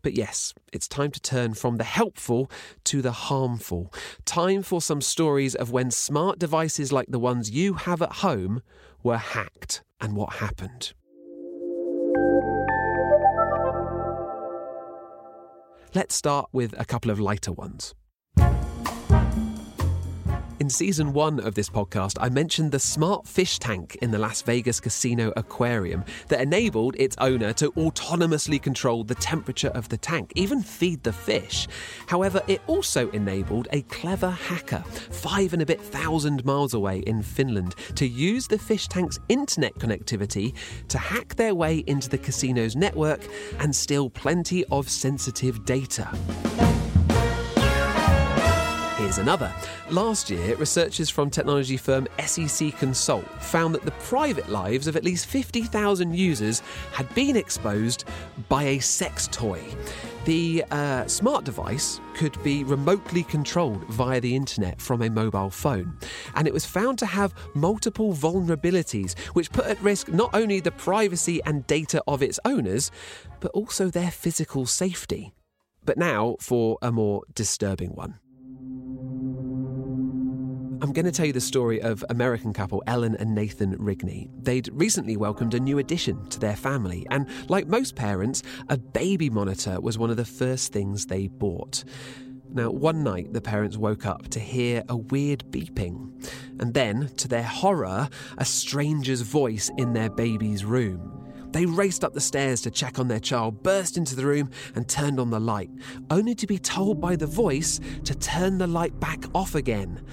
But 0.00 0.14
yes, 0.14 0.54
it's 0.72 0.88
time 0.88 1.10
to 1.10 1.20
turn 1.20 1.54
from 1.54 1.76
the 1.76 1.84
helpful 1.84 2.50
to 2.84 3.02
the 3.02 3.12
harmful. 3.12 3.92
Time 4.24 4.62
for 4.62 4.80
some 4.80 5.00
stories 5.00 5.54
of 5.54 5.72
when 5.72 5.90
smart 5.90 6.38
devices 6.38 6.92
like 6.92 7.08
the 7.08 7.18
ones 7.18 7.50
you 7.50 7.74
have 7.74 8.00
at 8.00 8.12
home 8.12 8.62
were 9.02 9.16
hacked 9.16 9.82
and 10.00 10.16
what 10.16 10.34
happened. 10.34 10.92
Let's 15.94 16.14
start 16.14 16.48
with 16.52 16.74
a 16.78 16.84
couple 16.84 17.10
of 17.10 17.18
lighter 17.18 17.52
ones. 17.52 17.94
In 20.68 20.72
season 20.72 21.14
one 21.14 21.40
of 21.40 21.54
this 21.54 21.70
podcast, 21.70 22.18
I 22.20 22.28
mentioned 22.28 22.72
the 22.72 22.78
smart 22.78 23.26
fish 23.26 23.58
tank 23.58 23.96
in 24.02 24.10
the 24.10 24.18
Las 24.18 24.42
Vegas 24.42 24.80
casino 24.80 25.32
aquarium 25.34 26.04
that 26.28 26.42
enabled 26.42 26.94
its 26.98 27.16
owner 27.20 27.54
to 27.54 27.72
autonomously 27.72 28.60
control 28.60 29.02
the 29.02 29.14
temperature 29.14 29.68
of 29.68 29.88
the 29.88 29.96
tank, 29.96 30.30
even 30.36 30.60
feed 30.60 31.02
the 31.04 31.12
fish. 31.14 31.66
However, 32.06 32.42
it 32.48 32.60
also 32.66 33.08
enabled 33.12 33.68
a 33.72 33.80
clever 33.80 34.28
hacker, 34.28 34.84
five 35.10 35.54
and 35.54 35.62
a 35.62 35.64
bit 35.64 35.80
thousand 35.80 36.44
miles 36.44 36.74
away 36.74 36.98
in 36.98 37.22
Finland, 37.22 37.74
to 37.94 38.06
use 38.06 38.46
the 38.46 38.58
fish 38.58 38.88
tank's 38.88 39.18
internet 39.30 39.74
connectivity 39.76 40.52
to 40.88 40.98
hack 40.98 41.34
their 41.36 41.54
way 41.54 41.78
into 41.86 42.10
the 42.10 42.18
casino's 42.18 42.76
network 42.76 43.22
and 43.60 43.74
steal 43.74 44.10
plenty 44.10 44.66
of 44.66 44.90
sensitive 44.90 45.64
data. 45.64 46.10
Here's 49.08 49.16
another. 49.16 49.50
Last 49.88 50.28
year, 50.28 50.54
researchers 50.56 51.08
from 51.08 51.30
technology 51.30 51.78
firm 51.78 52.06
SEC 52.26 52.76
Consult 52.76 53.24
found 53.42 53.74
that 53.74 53.86
the 53.86 53.92
private 53.92 54.50
lives 54.50 54.86
of 54.86 54.96
at 54.96 55.02
least 55.02 55.24
50,000 55.28 56.14
users 56.14 56.60
had 56.92 57.08
been 57.14 57.34
exposed 57.34 58.04
by 58.50 58.64
a 58.64 58.80
sex 58.80 59.26
toy. 59.32 59.62
The 60.26 60.62
uh, 60.70 61.06
smart 61.06 61.46
device 61.46 62.02
could 62.12 62.36
be 62.42 62.64
remotely 62.64 63.22
controlled 63.22 63.82
via 63.84 64.20
the 64.20 64.36
internet 64.36 64.78
from 64.78 65.00
a 65.00 65.08
mobile 65.08 65.48
phone, 65.48 65.96
and 66.34 66.46
it 66.46 66.52
was 66.52 66.66
found 66.66 66.98
to 66.98 67.06
have 67.06 67.32
multiple 67.54 68.12
vulnerabilities 68.12 69.18
which 69.32 69.50
put 69.50 69.64
at 69.64 69.80
risk 69.80 70.08
not 70.08 70.34
only 70.34 70.60
the 70.60 70.72
privacy 70.72 71.40
and 71.46 71.66
data 71.66 72.02
of 72.06 72.22
its 72.22 72.38
owners, 72.44 72.90
but 73.40 73.52
also 73.52 73.88
their 73.88 74.10
physical 74.10 74.66
safety. 74.66 75.32
But 75.82 75.96
now 75.96 76.36
for 76.40 76.76
a 76.82 76.92
more 76.92 77.22
disturbing 77.34 77.94
one. 77.94 78.18
I'm 80.80 80.92
going 80.92 81.06
to 81.06 81.12
tell 81.12 81.26
you 81.26 81.32
the 81.32 81.40
story 81.40 81.82
of 81.82 82.04
American 82.08 82.52
couple 82.52 82.84
Ellen 82.86 83.16
and 83.16 83.34
Nathan 83.34 83.76
Rigney. 83.78 84.28
They'd 84.44 84.68
recently 84.72 85.16
welcomed 85.16 85.54
a 85.54 85.60
new 85.60 85.78
addition 85.78 86.28
to 86.28 86.38
their 86.38 86.54
family, 86.54 87.04
and 87.10 87.26
like 87.48 87.66
most 87.66 87.96
parents, 87.96 88.44
a 88.68 88.78
baby 88.78 89.28
monitor 89.28 89.80
was 89.80 89.98
one 89.98 90.08
of 90.08 90.16
the 90.16 90.24
first 90.24 90.72
things 90.72 91.06
they 91.06 91.26
bought. 91.26 91.82
Now, 92.52 92.70
one 92.70 93.02
night 93.02 93.32
the 93.32 93.40
parents 93.40 93.76
woke 93.76 94.06
up 94.06 94.28
to 94.28 94.38
hear 94.38 94.84
a 94.88 94.96
weird 94.96 95.44
beeping, 95.50 96.12
and 96.60 96.72
then, 96.74 97.10
to 97.16 97.26
their 97.26 97.42
horror, 97.42 98.08
a 98.36 98.44
stranger's 98.44 99.22
voice 99.22 99.72
in 99.78 99.94
their 99.94 100.10
baby's 100.10 100.64
room. 100.64 101.28
They 101.50 101.66
raced 101.66 102.04
up 102.04 102.14
the 102.14 102.20
stairs 102.20 102.60
to 102.62 102.70
check 102.70 103.00
on 103.00 103.08
their 103.08 103.18
child, 103.18 103.64
burst 103.64 103.96
into 103.96 104.14
the 104.14 104.26
room, 104.26 104.50
and 104.76 104.88
turned 104.88 105.18
on 105.18 105.30
the 105.30 105.40
light, 105.40 105.70
only 106.08 106.36
to 106.36 106.46
be 106.46 106.58
told 106.58 107.00
by 107.00 107.16
the 107.16 107.26
voice 107.26 107.80
to 108.04 108.14
turn 108.14 108.58
the 108.58 108.68
light 108.68 109.00
back 109.00 109.24
off 109.34 109.56
again. 109.56 110.04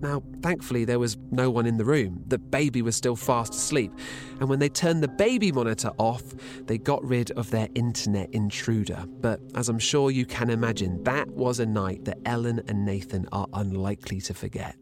Now, 0.00 0.22
thankfully, 0.42 0.84
there 0.84 0.98
was 0.98 1.16
no 1.30 1.50
one 1.50 1.66
in 1.66 1.76
the 1.76 1.84
room. 1.84 2.22
The 2.26 2.38
baby 2.38 2.82
was 2.82 2.96
still 2.96 3.16
fast 3.16 3.54
asleep. 3.54 3.92
And 4.40 4.48
when 4.48 4.58
they 4.58 4.68
turned 4.68 5.02
the 5.02 5.08
baby 5.08 5.50
monitor 5.50 5.90
off, 5.98 6.22
they 6.66 6.78
got 6.78 7.04
rid 7.04 7.30
of 7.32 7.50
their 7.50 7.68
internet 7.74 8.30
intruder. 8.32 9.04
But 9.06 9.40
as 9.54 9.68
I'm 9.68 9.78
sure 9.78 10.10
you 10.10 10.26
can 10.26 10.50
imagine, 10.50 11.02
that 11.04 11.28
was 11.28 11.58
a 11.60 11.66
night 11.66 12.04
that 12.04 12.18
Ellen 12.24 12.62
and 12.68 12.84
Nathan 12.84 13.26
are 13.32 13.46
unlikely 13.52 14.20
to 14.22 14.34
forget. 14.34 14.76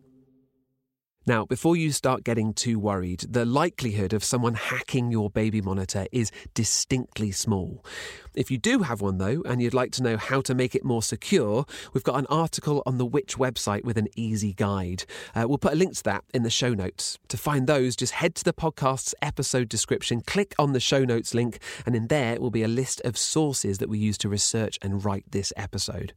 Now, 1.29 1.45
before 1.45 1.75
you 1.75 1.91
start 1.91 2.23
getting 2.23 2.55
too 2.55 2.79
worried, 2.79 3.25
the 3.29 3.45
likelihood 3.45 4.13
of 4.13 4.23
someone 4.23 4.55
hacking 4.55 5.11
your 5.11 5.29
baby 5.29 5.61
monitor 5.61 6.07
is 6.13 6.31
distinctly 6.55 7.33
small. 7.33 7.85
If 8.37 8.49
you 8.49 8.59
do 8.59 8.83
have 8.83 9.01
one, 9.01 9.19
though, 9.19 9.43
and 9.45 9.61
you'd 9.61 9.75
like 9.75 9.91
to 9.93 10.05
know 10.05 10.19
how 10.19 10.41
to 10.43 10.55
make 10.55 10.77
it 10.77 10.85
more 10.85 11.03
secure, 11.03 11.67
we've 11.93 12.05
got 12.05 12.21
an 12.21 12.27
article 12.31 12.81
on 12.87 12.99
the 12.99 13.05
Which 13.05 13.39
website 13.39 13.83
with 13.83 13.99
an 13.99 14.07
easy 14.15 14.53
guide. 14.53 15.05
Uh, 15.35 15.47
we'll 15.49 15.59
put 15.59 15.73
a 15.73 15.77
link 15.77 15.97
to 15.97 16.05
that 16.05 16.23
in 16.33 16.45
the 16.45 16.51
show 16.51 16.75
notes. 16.75 17.19
To 17.27 17.37
find 17.37 17.67
those, 17.67 17.97
just 17.97 18.13
head 18.13 18.37
to 18.37 18.45
the 18.45 18.53
podcast's 18.53 19.15
episode 19.21 19.69
description, 19.69 20.21
click 20.21 20.55
on 20.61 20.75
the 20.75 20.81
show 20.81 21.05
notes 21.05 21.35
link, 21.35 21.59
and 21.85 21.97
in 21.97 22.07
there 22.07 22.41
will 22.41 22.53
be 22.53 22.63
a 22.63 22.69
list 22.69 23.01
of 23.05 23.19
sources 23.19 23.79
that 23.79 23.89
we 23.89 23.99
use 23.99 24.17
to 24.19 24.29
research 24.29 24.79
and 24.81 25.05
write 25.05 25.25
this 25.33 25.53
episode. 25.57 26.13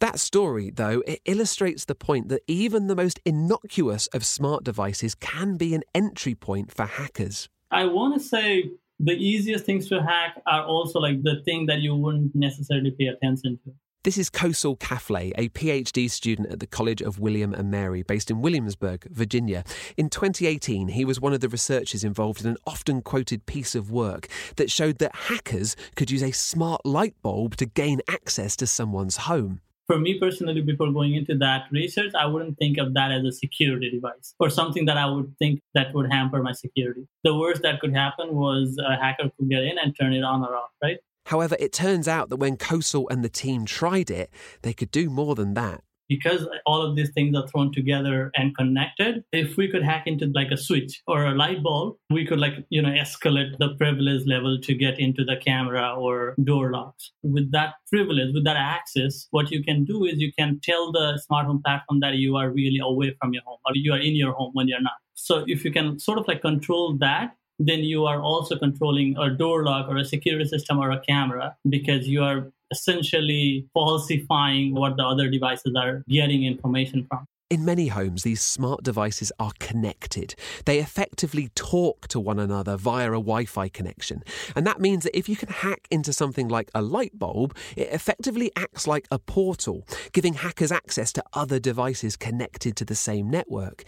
That 0.00 0.20
story, 0.20 0.70
though, 0.70 1.02
it 1.06 1.20
illustrates 1.24 1.86
the 1.86 1.94
point 1.94 2.28
that 2.28 2.42
even 2.46 2.86
the 2.86 2.96
most 2.96 3.18
innocuous 3.24 4.08
of 4.08 4.26
smart 4.26 4.62
devices 4.62 5.14
can 5.14 5.56
be 5.56 5.74
an 5.74 5.84
entry 5.94 6.34
point 6.34 6.70
for 6.70 6.84
hackers. 6.84 7.48
I 7.70 7.86
want 7.86 8.14
to 8.14 8.20
say 8.20 8.70
the 9.00 9.14
easiest 9.14 9.64
things 9.64 9.88
to 9.88 10.02
hack 10.02 10.42
are 10.46 10.64
also 10.64 11.00
like 11.00 11.22
the 11.22 11.40
thing 11.46 11.64
that 11.66 11.80
you 11.80 11.94
wouldn't 11.94 12.34
necessarily 12.34 12.90
pay 12.90 13.06
attention 13.06 13.58
to. 13.64 13.72
This 14.02 14.18
is 14.18 14.30
Kaushal 14.30 14.78
Kafle, 14.78 15.32
a 15.36 15.48
PhD 15.48 16.08
student 16.10 16.52
at 16.52 16.60
the 16.60 16.66
College 16.66 17.00
of 17.00 17.18
William 17.18 17.52
and 17.54 17.70
Mary, 17.70 18.02
based 18.02 18.30
in 18.30 18.40
Williamsburg, 18.40 19.08
Virginia. 19.10 19.64
In 19.96 20.10
2018, 20.10 20.88
he 20.88 21.04
was 21.04 21.20
one 21.20 21.32
of 21.32 21.40
the 21.40 21.48
researchers 21.48 22.04
involved 22.04 22.42
in 22.42 22.46
an 22.46 22.58
often 22.66 23.00
quoted 23.00 23.46
piece 23.46 23.74
of 23.74 23.90
work 23.90 24.28
that 24.56 24.70
showed 24.70 24.98
that 24.98 25.16
hackers 25.16 25.74
could 25.96 26.10
use 26.10 26.22
a 26.22 26.30
smart 26.32 26.84
light 26.84 27.16
bulb 27.22 27.56
to 27.56 27.66
gain 27.66 28.00
access 28.06 28.54
to 28.56 28.66
someone's 28.66 29.16
home 29.16 29.60
for 29.86 29.98
me 29.98 30.18
personally, 30.18 30.60
before 30.60 30.92
going 30.92 31.14
into 31.14 31.36
that 31.38 31.64
research, 31.70 32.12
I 32.18 32.26
wouldn't 32.26 32.58
think 32.58 32.78
of 32.78 32.94
that 32.94 33.12
as 33.12 33.24
a 33.24 33.32
security 33.32 33.90
device 33.90 34.34
or 34.40 34.50
something 34.50 34.84
that 34.86 34.96
I 34.96 35.06
would 35.06 35.34
think 35.38 35.60
that 35.74 35.94
would 35.94 36.10
hamper 36.10 36.42
my 36.42 36.52
security. 36.52 37.06
The 37.24 37.36
worst 37.36 37.62
that 37.62 37.80
could 37.80 37.94
happen 37.94 38.34
was 38.34 38.76
a 38.84 38.96
hacker 38.96 39.30
could 39.38 39.48
get 39.48 39.62
in 39.62 39.78
and 39.78 39.94
turn 39.98 40.12
it 40.12 40.24
on 40.24 40.42
or 40.42 40.56
off, 40.56 40.70
right? 40.82 40.98
However, 41.26 41.56
it 41.58 41.72
turns 41.72 42.06
out 42.06 42.28
that 42.30 42.36
when 42.36 42.56
Kaushal 42.56 43.06
and 43.10 43.24
the 43.24 43.28
team 43.28 43.64
tried 43.64 44.10
it, 44.10 44.30
they 44.62 44.72
could 44.72 44.90
do 44.90 45.10
more 45.10 45.34
than 45.34 45.54
that 45.54 45.82
because 46.08 46.46
all 46.64 46.82
of 46.82 46.96
these 46.96 47.10
things 47.10 47.36
are 47.36 47.46
thrown 47.48 47.72
together 47.72 48.30
and 48.36 48.56
connected 48.56 49.24
if 49.32 49.56
we 49.56 49.68
could 49.68 49.82
hack 49.82 50.06
into 50.06 50.26
like 50.34 50.50
a 50.50 50.56
switch 50.56 51.02
or 51.06 51.24
a 51.24 51.34
light 51.34 51.62
bulb 51.62 51.96
we 52.10 52.24
could 52.26 52.38
like 52.38 52.54
you 52.70 52.82
know 52.82 52.90
escalate 52.90 53.56
the 53.58 53.74
privilege 53.76 54.26
level 54.26 54.58
to 54.60 54.74
get 54.74 54.98
into 54.98 55.24
the 55.24 55.36
camera 55.36 55.94
or 55.94 56.34
door 56.44 56.70
locks. 56.70 57.12
With 57.22 57.52
that 57.52 57.74
privilege 57.90 58.34
with 58.34 58.44
that 58.44 58.56
access 58.56 59.26
what 59.30 59.50
you 59.50 59.62
can 59.62 59.84
do 59.84 60.04
is 60.04 60.18
you 60.18 60.32
can 60.38 60.60
tell 60.62 60.92
the 60.92 61.18
smart 61.26 61.46
home 61.46 61.62
platform 61.64 62.00
that 62.00 62.14
you 62.14 62.36
are 62.36 62.50
really 62.50 62.80
away 62.82 63.14
from 63.20 63.32
your 63.32 63.42
home 63.44 63.58
or 63.66 63.72
you 63.74 63.92
are 63.92 64.00
in 64.00 64.14
your 64.14 64.32
home 64.32 64.50
when 64.54 64.68
you're 64.68 64.80
not. 64.80 64.98
So 65.14 65.44
if 65.46 65.64
you 65.64 65.72
can 65.72 65.98
sort 65.98 66.18
of 66.18 66.28
like 66.28 66.42
control 66.42 66.96
that 66.98 67.36
then 67.58 67.80
you 67.80 68.04
are 68.04 68.20
also 68.20 68.56
controlling 68.56 69.16
a 69.16 69.30
door 69.30 69.64
lock 69.64 69.88
or 69.88 69.96
a 69.96 70.04
security 70.04 70.44
system 70.44 70.78
or 70.78 70.90
a 70.90 71.00
camera 71.00 71.56
because 71.68 72.06
you 72.06 72.22
are 72.22 72.52
essentially 72.70 73.66
falsifying 73.72 74.74
what 74.74 74.96
the 74.96 75.04
other 75.04 75.28
devices 75.28 75.74
are 75.76 76.02
getting 76.08 76.44
information 76.44 77.06
from. 77.08 77.26
In 77.48 77.64
many 77.64 77.86
homes, 77.86 78.24
these 78.24 78.42
smart 78.42 78.82
devices 78.82 79.30
are 79.38 79.52
connected. 79.60 80.34
They 80.64 80.80
effectively 80.80 81.50
talk 81.54 82.08
to 82.08 82.18
one 82.18 82.40
another 82.40 82.76
via 82.76 83.06
a 83.12 83.22
Wi 83.22 83.44
Fi 83.44 83.68
connection. 83.68 84.24
And 84.56 84.66
that 84.66 84.80
means 84.80 85.04
that 85.04 85.16
if 85.16 85.28
you 85.28 85.36
can 85.36 85.50
hack 85.50 85.86
into 85.88 86.12
something 86.12 86.48
like 86.48 86.72
a 86.74 86.82
light 86.82 87.16
bulb, 87.16 87.56
it 87.76 87.88
effectively 87.92 88.50
acts 88.56 88.88
like 88.88 89.06
a 89.12 89.20
portal, 89.20 89.86
giving 90.10 90.34
hackers 90.34 90.72
access 90.72 91.12
to 91.12 91.24
other 91.34 91.60
devices 91.60 92.16
connected 92.16 92.74
to 92.78 92.84
the 92.84 92.96
same 92.96 93.30
network. 93.30 93.84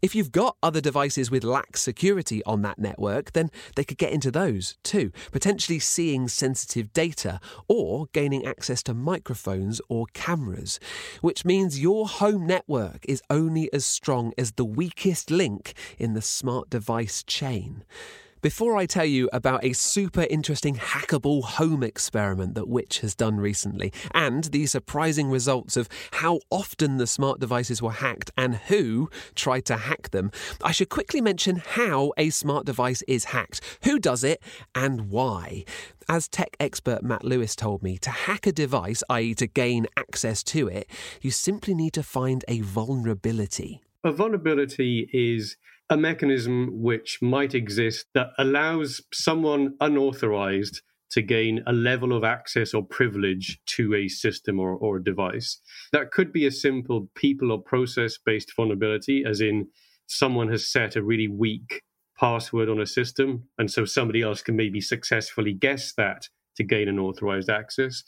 If 0.00 0.14
you've 0.14 0.32
got 0.32 0.56
other 0.62 0.80
devices 0.80 1.30
with 1.30 1.44
lax 1.44 1.82
security 1.82 2.42
on 2.44 2.62
that 2.62 2.78
network, 2.78 3.32
then 3.32 3.50
they 3.76 3.84
could 3.84 3.98
get 3.98 4.12
into 4.12 4.30
those 4.30 4.78
too, 4.82 5.12
potentially 5.32 5.78
seeing 5.80 6.28
sensitive 6.28 6.94
data 6.94 7.40
or 7.68 8.06
gaining 8.14 8.46
access 8.46 8.82
to 8.84 8.94
microphones 8.94 9.82
or 9.90 10.06
cameras, 10.14 10.80
which 11.20 11.44
means 11.44 11.78
your 11.78 12.08
home 12.08 12.46
network 12.46 13.01
is 13.08 13.22
only 13.30 13.72
as 13.72 13.84
strong 13.84 14.32
as 14.36 14.52
the 14.52 14.64
weakest 14.64 15.30
link 15.30 15.74
in 15.98 16.14
the 16.14 16.22
smart 16.22 16.70
device 16.70 17.22
chain. 17.22 17.84
Before 18.42 18.76
I 18.76 18.86
tell 18.86 19.04
you 19.04 19.30
about 19.32 19.64
a 19.64 19.72
super 19.72 20.26
interesting 20.28 20.74
hackable 20.74 21.44
home 21.44 21.84
experiment 21.84 22.56
that 22.56 22.66
Which 22.66 22.98
has 22.98 23.14
done 23.14 23.36
recently, 23.36 23.92
and 24.12 24.42
the 24.42 24.66
surprising 24.66 25.28
results 25.28 25.76
of 25.76 25.88
how 26.10 26.40
often 26.50 26.96
the 26.96 27.06
smart 27.06 27.38
devices 27.38 27.80
were 27.80 27.92
hacked 27.92 28.32
and 28.36 28.56
who 28.56 29.08
tried 29.36 29.64
to 29.66 29.76
hack 29.76 30.10
them, 30.10 30.32
I 30.60 30.72
should 30.72 30.88
quickly 30.88 31.20
mention 31.20 31.62
how 31.64 32.14
a 32.16 32.30
smart 32.30 32.66
device 32.66 33.02
is 33.06 33.26
hacked, 33.26 33.60
who 33.84 34.00
does 34.00 34.24
it, 34.24 34.42
and 34.74 35.08
why. 35.08 35.64
As 36.08 36.26
tech 36.26 36.56
expert 36.58 37.04
Matt 37.04 37.22
Lewis 37.22 37.54
told 37.54 37.80
me, 37.80 37.96
to 37.98 38.10
hack 38.10 38.48
a 38.48 38.52
device, 38.52 39.04
i.e., 39.08 39.36
to 39.36 39.46
gain 39.46 39.86
access 39.96 40.42
to 40.42 40.66
it, 40.66 40.90
you 41.20 41.30
simply 41.30 41.74
need 41.74 41.92
to 41.92 42.02
find 42.02 42.44
a 42.48 42.60
vulnerability. 42.62 43.82
A 44.02 44.10
vulnerability 44.10 45.08
is 45.12 45.56
a 45.92 45.96
mechanism 45.98 46.70
which 46.72 47.18
might 47.20 47.54
exist 47.54 48.06
that 48.14 48.28
allows 48.38 49.02
someone 49.12 49.74
unauthorized 49.78 50.80
to 51.10 51.20
gain 51.20 51.62
a 51.66 51.72
level 51.74 52.14
of 52.14 52.24
access 52.24 52.72
or 52.72 52.82
privilege 52.82 53.60
to 53.66 53.94
a 53.94 54.08
system 54.08 54.58
or, 54.58 54.72
or 54.72 54.96
a 54.96 55.04
device. 55.04 55.60
That 55.92 56.10
could 56.10 56.32
be 56.32 56.46
a 56.46 56.50
simple 56.50 57.10
people 57.14 57.52
or 57.52 57.60
process 57.60 58.16
based 58.16 58.56
vulnerability, 58.56 59.22
as 59.28 59.42
in 59.42 59.68
someone 60.06 60.48
has 60.48 60.66
set 60.66 60.96
a 60.96 61.02
really 61.02 61.28
weak 61.28 61.82
password 62.18 62.70
on 62.70 62.80
a 62.80 62.86
system, 62.86 63.44
and 63.58 63.70
so 63.70 63.84
somebody 63.84 64.22
else 64.22 64.40
can 64.40 64.56
maybe 64.56 64.80
successfully 64.80 65.52
guess 65.52 65.92
that 65.98 66.26
to 66.56 66.64
gain 66.64 66.88
an 66.88 66.98
authorized 66.98 67.50
access. 67.50 68.02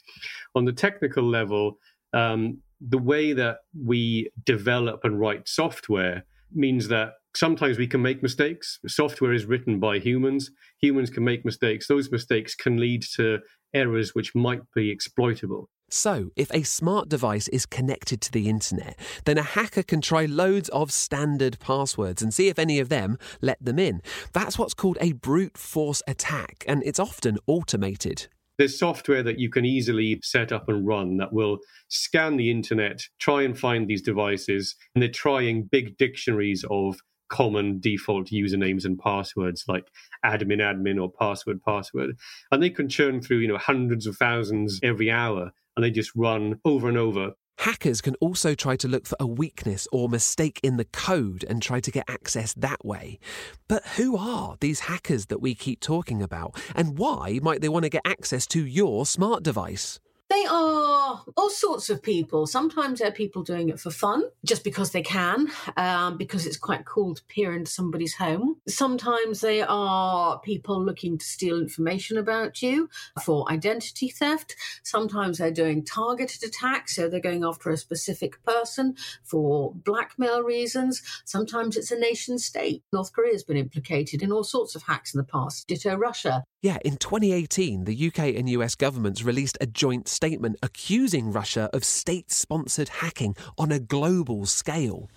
On 0.55 0.65
the 0.65 0.73
technical 0.73 1.23
level, 1.23 1.77
um, 2.13 2.57
the 2.81 2.97
way 2.97 3.33
that 3.33 3.57
we 3.79 4.31
develop 4.43 5.01
and 5.03 5.19
write 5.19 5.47
software 5.47 6.25
means 6.51 6.87
that 6.87 7.13
sometimes 7.35 7.77
we 7.77 7.87
can 7.87 8.01
make 8.01 8.23
mistakes. 8.23 8.79
Software 8.87 9.33
is 9.33 9.45
written 9.45 9.79
by 9.79 9.99
humans. 9.99 10.51
Humans 10.81 11.09
can 11.09 11.23
make 11.23 11.45
mistakes. 11.45 11.87
Those 11.87 12.11
mistakes 12.11 12.55
can 12.55 12.77
lead 12.77 13.03
to 13.15 13.39
errors 13.73 14.15
which 14.15 14.33
might 14.33 14.61
be 14.73 14.89
exploitable. 14.89 15.69
So, 15.89 16.31
if 16.35 16.51
a 16.51 16.63
smart 16.63 17.09
device 17.09 17.47
is 17.49 17.67
connected 17.67 18.19
to 18.21 18.31
the 18.31 18.49
internet, 18.49 18.97
then 19.25 19.37
a 19.37 19.43
hacker 19.43 19.83
can 19.83 20.01
try 20.01 20.25
loads 20.25 20.67
of 20.69 20.91
standard 20.91 21.59
passwords 21.59 22.23
and 22.23 22.33
see 22.33 22.47
if 22.47 22.57
any 22.57 22.79
of 22.79 22.89
them 22.89 23.19
let 23.39 23.63
them 23.63 23.77
in. 23.77 24.01
That's 24.33 24.57
what's 24.57 24.73
called 24.73 24.97
a 24.99 25.11
brute 25.11 25.57
force 25.57 26.01
attack, 26.07 26.65
and 26.67 26.81
it's 26.83 26.99
often 26.99 27.37
automated. 27.45 28.27
There's 28.57 28.79
software 28.79 29.21
that 29.23 29.37
you 29.37 29.49
can 29.49 29.65
easily 29.65 30.19
set 30.23 30.51
up 30.51 30.69
and 30.69 30.87
run 30.87 31.17
that 31.17 31.33
will 31.33 31.59
scan 31.89 32.37
the 32.37 32.49
internet, 32.49 33.01
try 33.19 33.43
and 33.43 33.57
find 33.57 33.87
these 33.87 34.01
devices, 34.01 34.75
and 34.95 35.01
they're 35.01 35.09
trying 35.09 35.69
big 35.71 35.97
dictionaries 35.97 36.65
of 36.71 36.97
common 37.29 37.79
default 37.79 38.27
usernames 38.27 38.85
and 38.85 38.99
passwords 38.99 39.65
like 39.67 39.87
admin 40.25 40.61
admin 40.61 41.01
or 41.01 41.11
password 41.11 41.61
password 41.63 42.15
and 42.51 42.61
they 42.61 42.69
can 42.69 42.87
churn 42.87 43.21
through 43.21 43.37
you 43.37 43.47
know 43.47 43.57
hundreds 43.57 44.05
of 44.05 44.15
thousands 44.17 44.79
every 44.83 45.09
hour 45.09 45.51
and 45.75 45.83
they 45.83 45.91
just 45.91 46.11
run 46.15 46.59
over 46.65 46.87
and 46.87 46.97
over 46.97 47.31
Hackers 47.57 48.01
can 48.01 48.15
also 48.15 48.53
try 48.53 48.75
to 48.75 48.87
look 48.87 49.07
for 49.07 49.15
a 49.19 49.25
weakness 49.25 49.87
or 49.91 50.09
mistake 50.09 50.59
in 50.61 50.77
the 50.77 50.85
code 50.85 51.45
and 51.47 51.61
try 51.61 51.79
to 51.79 51.91
get 51.91 52.09
access 52.09 52.53
that 52.55 52.83
way. 52.85 53.17
But 53.67 53.85
who 53.95 54.17
are 54.17 54.57
these 54.59 54.81
hackers 54.81 55.27
that 55.27 55.41
we 55.41 55.55
keep 55.55 55.79
talking 55.79 56.21
about? 56.21 56.61
And 56.75 56.97
why 56.97 57.39
might 57.41 57.61
they 57.61 57.69
want 57.69 57.83
to 57.83 57.89
get 57.89 58.01
access 58.05 58.45
to 58.47 58.65
your 58.65 59.05
smart 59.05 59.41
device? 59.41 59.99
They 60.29 60.45
are 60.49 61.23
all 61.37 61.49
sorts 61.49 61.89
of 61.91 62.01
people. 62.01 62.47
Sometimes 62.47 62.99
they're 62.99 63.11
people 63.11 63.43
doing 63.43 63.69
it 63.69 63.79
for 63.79 63.91
fun, 63.91 64.23
just 64.43 64.63
because 64.63 64.89
they 64.91 65.03
can, 65.03 65.51
um, 65.77 66.17
because 66.17 66.47
it's 66.47 66.57
quite 66.57 66.83
cool 66.85 67.13
to 67.13 67.23
peer 67.25 67.53
into 67.53 67.69
somebody's 67.69 68.15
home. 68.15 68.57
Sometimes 68.67 69.41
they 69.41 69.61
are 69.61 70.39
people 70.39 70.83
looking 70.83 71.19
to 71.19 71.25
steal 71.25 71.59
information 71.59 72.17
about 72.17 72.63
you 72.63 72.89
for 73.23 73.49
identity 73.51 74.09
theft. 74.09 74.55
Sometimes 74.83 75.37
they're 75.37 75.51
doing 75.51 75.85
targeted 75.85 76.43
attacks, 76.43 76.95
so 76.95 77.07
they're 77.07 77.19
going 77.19 77.43
after 77.43 77.69
a 77.69 77.77
specific 77.77 78.43
person 78.43 78.95
for 79.23 79.75
blackmail 79.75 80.41
reasons. 80.41 81.03
Sometimes 81.23 81.77
it's 81.77 81.91
a 81.91 81.99
nation 81.99 82.39
state. 82.39 82.83
North 82.91 83.13
Korea 83.13 83.33
has 83.33 83.43
been 83.43 83.57
implicated 83.57 84.23
in 84.23 84.31
all 84.31 84.43
sorts 84.43 84.73
of 84.73 84.83
hacks 84.83 85.13
in 85.13 85.19
the 85.19 85.23
past. 85.23 85.67
Ditto 85.67 85.95
Russia. 85.95 86.43
Yeah, 86.65 86.79
in 86.83 86.97
2018, 86.97 87.83
the 87.83 88.07
UK 88.07 88.33
and 88.33 88.49
US 88.49 88.73
governments 88.73 89.21
released 89.21 89.55
a 89.61 89.67
joint 89.67 90.07
statement 90.07 90.57
accusing 90.63 91.31
Russia 91.31 91.69
of 91.73 91.85
state 91.85 92.31
sponsored 92.31 92.89
hacking 92.89 93.35
on 93.55 93.71
a 93.71 93.77
global 93.77 94.47
scale. 94.47 95.07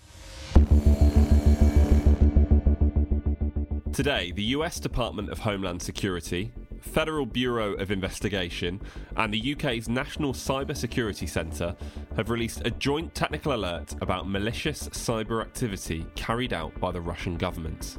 Today, 3.94 4.30
the 4.32 4.42
US 4.58 4.78
Department 4.78 5.30
of 5.30 5.38
Homeland 5.38 5.80
Security, 5.80 6.52
Federal 6.82 7.24
Bureau 7.24 7.72
of 7.72 7.90
Investigation, 7.90 8.78
and 9.16 9.32
the 9.32 9.54
UK's 9.54 9.88
National 9.88 10.34
Cyber 10.34 10.76
Security 10.76 11.26
Centre 11.26 11.74
have 12.14 12.28
released 12.28 12.60
a 12.66 12.70
joint 12.72 13.14
technical 13.14 13.54
alert 13.54 13.94
about 14.02 14.28
malicious 14.28 14.90
cyber 14.90 15.40
activity 15.40 16.04
carried 16.14 16.52
out 16.52 16.78
by 16.78 16.92
the 16.92 17.00
Russian 17.00 17.38
government. 17.38 17.96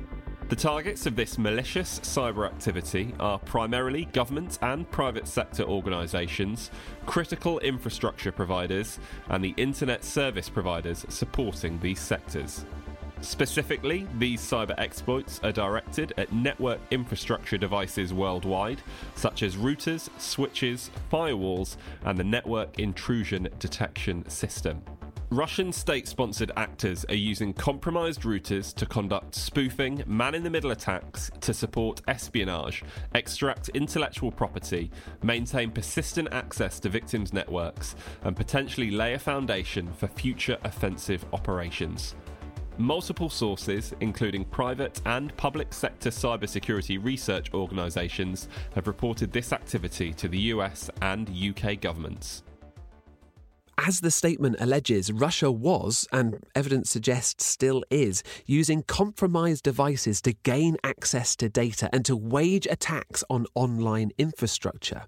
The 0.49 0.55
targets 0.55 1.05
of 1.05 1.15
this 1.15 1.37
malicious 1.37 1.99
cyber 1.99 2.47
activity 2.47 3.13
are 3.19 3.37
primarily 3.37 4.05
government 4.05 4.57
and 4.63 4.89
private 4.89 5.27
sector 5.27 5.61
organisations, 5.61 6.71
critical 7.05 7.59
infrastructure 7.59 8.31
providers, 8.31 8.97
and 9.29 9.43
the 9.43 9.53
internet 9.57 10.03
service 10.03 10.49
providers 10.49 11.05
supporting 11.07 11.79
these 11.79 11.99
sectors. 11.99 12.65
Specifically, 13.21 14.07
these 14.17 14.41
cyber 14.41 14.73
exploits 14.79 15.39
are 15.43 15.51
directed 15.51 16.13
at 16.17 16.33
network 16.33 16.79
infrastructure 16.89 17.59
devices 17.59 18.11
worldwide, 18.11 18.81
such 19.13 19.43
as 19.43 19.55
routers, 19.55 20.09
switches, 20.19 20.89
firewalls, 21.11 21.77
and 22.05 22.17
the 22.17 22.23
Network 22.23 22.79
Intrusion 22.79 23.49
Detection 23.59 24.27
System. 24.27 24.81
Russian 25.31 25.71
state 25.71 26.07
sponsored 26.07 26.51
actors 26.57 27.05
are 27.07 27.13
using 27.13 27.53
compromised 27.53 28.23
routers 28.23 28.73
to 28.73 28.87
conduct 28.87 29.35
spoofing, 29.35 30.03
man 30.07 30.33
in 30.33 30.41
the 30.41 30.49
middle 30.49 30.71
attacks 30.71 31.29
to 31.41 31.53
support 31.53 32.01
espionage, 32.07 32.83
extract 33.13 33.69
intellectual 33.69 34.31
property, 34.31 34.89
maintain 35.21 35.69
persistent 35.69 36.29
access 36.31 36.79
to 36.79 36.89
victims' 36.89 37.31
networks, 37.31 37.95
and 38.23 38.35
potentially 38.35 38.89
lay 38.89 39.13
a 39.13 39.19
foundation 39.19 39.93
for 39.93 40.07
future 40.07 40.57
offensive 40.63 41.23
operations. 41.31 42.15
Multiple 42.79 43.29
sources, 43.29 43.93
including 43.99 44.45
private 44.45 44.99
and 45.05 45.37
public 45.37 45.73
sector 45.73 46.09
cybersecurity 46.09 46.97
research 47.03 47.53
organisations, 47.53 48.47
have 48.73 48.87
reported 48.87 49.31
this 49.31 49.53
activity 49.53 50.11
to 50.11 50.27
the 50.27 50.39
US 50.53 50.89
and 51.03 51.29
UK 51.29 51.79
governments. 51.79 52.41
As 53.81 54.01
the 54.01 54.11
statement 54.11 54.57
alleges, 54.59 55.09
Russia 55.09 55.49
was, 55.49 56.05
and 56.11 56.45
evidence 56.53 56.89
suggests 56.89 57.45
still 57.45 57.81
is, 57.89 58.23
using 58.45 58.83
compromised 58.83 59.63
devices 59.63 60.21
to 60.23 60.33
gain 60.33 60.75
access 60.83 61.33
to 61.37 61.47
data 61.47 61.89
and 61.93 62.03
to 62.03 62.17
wage 62.17 62.67
attacks 62.69 63.23
on 63.29 63.45
online 63.55 64.11
infrastructure. 64.17 65.03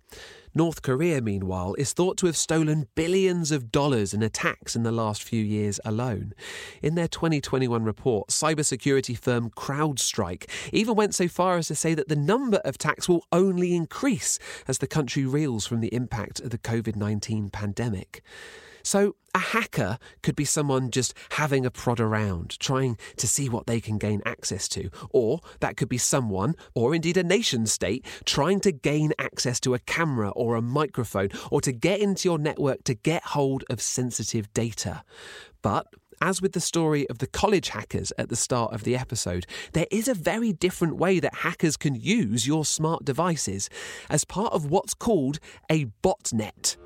North 0.54 0.82
Korea, 0.82 1.22
meanwhile, 1.22 1.74
is 1.76 1.94
thought 1.94 2.18
to 2.18 2.26
have 2.26 2.36
stolen 2.36 2.88
billions 2.96 3.52
of 3.52 3.72
dollars 3.72 4.14
in 4.14 4.22
attacks 4.22 4.76
in 4.76 4.84
the 4.84 4.92
last 4.92 5.24
few 5.24 5.42
years 5.42 5.80
alone. 5.86 6.34
In 6.82 6.96
their 6.96 7.08
2021 7.08 7.84
report, 7.84 8.28
cybersecurity 8.30 9.18
firm 9.18 9.50
CrowdStrike 9.52 10.50
even 10.74 10.96
went 10.96 11.16
so 11.16 11.28
far 11.28 11.58
as 11.58 11.68
to 11.68 11.76
say 11.76 11.94
that 11.94 12.10
the 12.10 12.16
number 12.16 12.58
of 12.66 12.76
attacks 12.76 13.08
will 13.08 13.26
only 13.32 13.76
increase 13.76 14.40
as 14.68 14.80
the 14.80 14.88
country 14.88 15.26
reels 15.26 15.66
from 15.66 15.80
the 15.80 15.94
impact 15.94 16.42
of 16.42 16.50
the 16.50 16.58
COVID 16.58 16.96
19 16.98 17.50
pandemic. 17.50 18.22
So, 18.84 19.16
a 19.34 19.40
hacker 19.40 19.98
could 20.24 20.36
be 20.36 20.46
someone 20.46 20.92
just 20.92 21.14
having 21.32 21.66
a 21.66 21.72
prod 21.72 22.00
around, 22.00 22.60
trying 22.60 22.98
to 23.18 23.28
see 23.28 23.48
what 23.48 23.66
they 23.66 23.80
can 23.80 23.98
gain 23.98 24.22
access 24.26 24.68
to. 24.70 24.90
Or 25.12 25.40
that 25.62 25.78
could 25.78 25.90
be 25.90 25.98
someone, 25.98 26.56
or 26.76 26.94
indeed 26.94 27.18
a 27.18 27.24
nation 27.24 27.66
state, 27.66 28.06
trying 28.26 28.60
to 28.62 28.72
gain 28.72 29.14
access 29.18 29.60
to 29.62 29.74
a 29.74 29.80
camera 29.80 30.30
or 30.32 30.56
a 30.56 30.62
microphone, 30.62 31.30
or 31.50 31.62
to 31.62 31.72
get 31.72 32.02
into 32.02 32.28
your 32.28 32.40
network 32.40 32.84
to 32.86 32.94
get 32.94 33.24
hold 33.24 33.64
of 33.70 33.82
sensitive 33.82 34.52
data. 34.54 35.04
But 35.62 35.88
as 36.22 36.42
with 36.42 36.54
the 36.54 36.60
story 36.60 37.10
of 37.10 37.18
the 37.18 37.28
college 37.28 37.70
hackers 37.70 38.14
at 38.18 38.30
the 38.30 38.36
start 38.36 38.74
of 38.74 38.84
the 38.84 38.96
episode, 38.96 39.48
there 39.74 39.88
is 39.90 40.08
a 40.08 40.14
very 40.14 40.54
different 40.54 40.98
way 40.98 41.20
that 41.20 41.34
hackers 41.36 41.78
can 41.78 41.96
use 41.96 42.46
your 42.46 42.64
smart 42.64 43.04
devices 43.04 43.70
as 44.10 44.24
part 44.24 44.54
of 44.54 44.70
what's 44.70 44.94
called 44.94 45.40
a 45.70 45.86
botnet. 46.04 46.78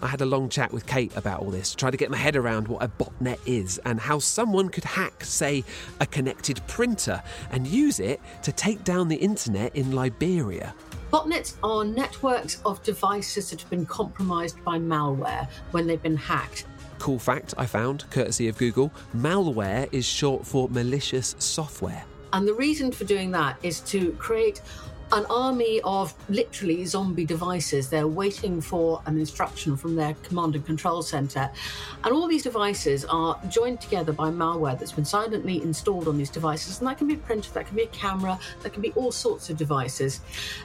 I 0.00 0.06
had 0.06 0.20
a 0.20 0.26
long 0.26 0.48
chat 0.48 0.72
with 0.72 0.86
Kate 0.86 1.14
about 1.16 1.40
all 1.40 1.50
this, 1.50 1.74
try 1.74 1.90
to 1.90 1.96
get 1.96 2.10
my 2.10 2.16
head 2.16 2.36
around 2.36 2.68
what 2.68 2.82
a 2.82 2.88
botnet 2.88 3.38
is 3.46 3.78
and 3.84 3.98
how 3.98 4.18
someone 4.18 4.68
could 4.68 4.84
hack, 4.84 5.24
say, 5.24 5.64
a 6.00 6.06
connected 6.06 6.60
printer 6.68 7.22
and 7.50 7.66
use 7.66 7.98
it 7.98 8.20
to 8.42 8.52
take 8.52 8.84
down 8.84 9.08
the 9.08 9.16
internet 9.16 9.74
in 9.74 9.92
Liberia. 9.92 10.74
Botnets 11.12 11.54
are 11.62 11.84
networks 11.84 12.60
of 12.64 12.82
devices 12.82 13.50
that 13.50 13.60
have 13.60 13.70
been 13.70 13.86
compromised 13.86 14.62
by 14.64 14.78
malware 14.78 15.48
when 15.70 15.86
they've 15.86 16.02
been 16.02 16.16
hacked. 16.16 16.66
Cool 16.98 17.18
fact 17.18 17.54
I 17.56 17.66
found, 17.66 18.08
courtesy 18.10 18.48
of 18.48 18.58
Google 18.58 18.92
malware 19.16 19.88
is 19.92 20.04
short 20.04 20.46
for 20.46 20.68
malicious 20.68 21.34
software. 21.38 22.04
And 22.32 22.46
the 22.46 22.54
reason 22.54 22.92
for 22.92 23.04
doing 23.04 23.30
that 23.32 23.56
is 23.62 23.80
to 23.80 24.12
create 24.12 24.60
an 25.12 25.24
army 25.30 25.80
of 25.84 26.14
literally 26.28 26.84
zombie 26.84 27.24
devices. 27.24 27.88
They're 27.88 28.08
waiting 28.08 28.60
for 28.60 29.02
an 29.06 29.18
instruction 29.18 29.76
from 29.76 29.96
their 29.96 30.14
command 30.22 30.54
and 30.54 30.66
control 30.66 31.02
center. 31.02 31.50
And 32.04 32.12
all 32.12 32.28
these 32.28 32.42
devices 32.42 33.04
are 33.06 33.38
joined 33.48 33.80
together 33.80 34.12
by 34.12 34.30
malware 34.30 34.78
that's 34.78 34.92
been 34.92 35.04
silently 35.04 35.62
installed 35.62 36.08
on 36.08 36.18
these 36.18 36.30
devices. 36.30 36.78
And 36.78 36.88
that 36.88 36.98
can 36.98 37.08
be 37.08 37.14
a 37.14 37.18
printer, 37.18 37.50
that 37.52 37.66
can 37.66 37.76
be 37.76 37.84
a 37.84 37.88
camera, 37.88 38.38
that 38.62 38.72
can 38.72 38.82
be 38.82 38.92
all 38.92 39.12
sorts 39.12 39.48
of 39.50 39.56
devices. 39.56 40.20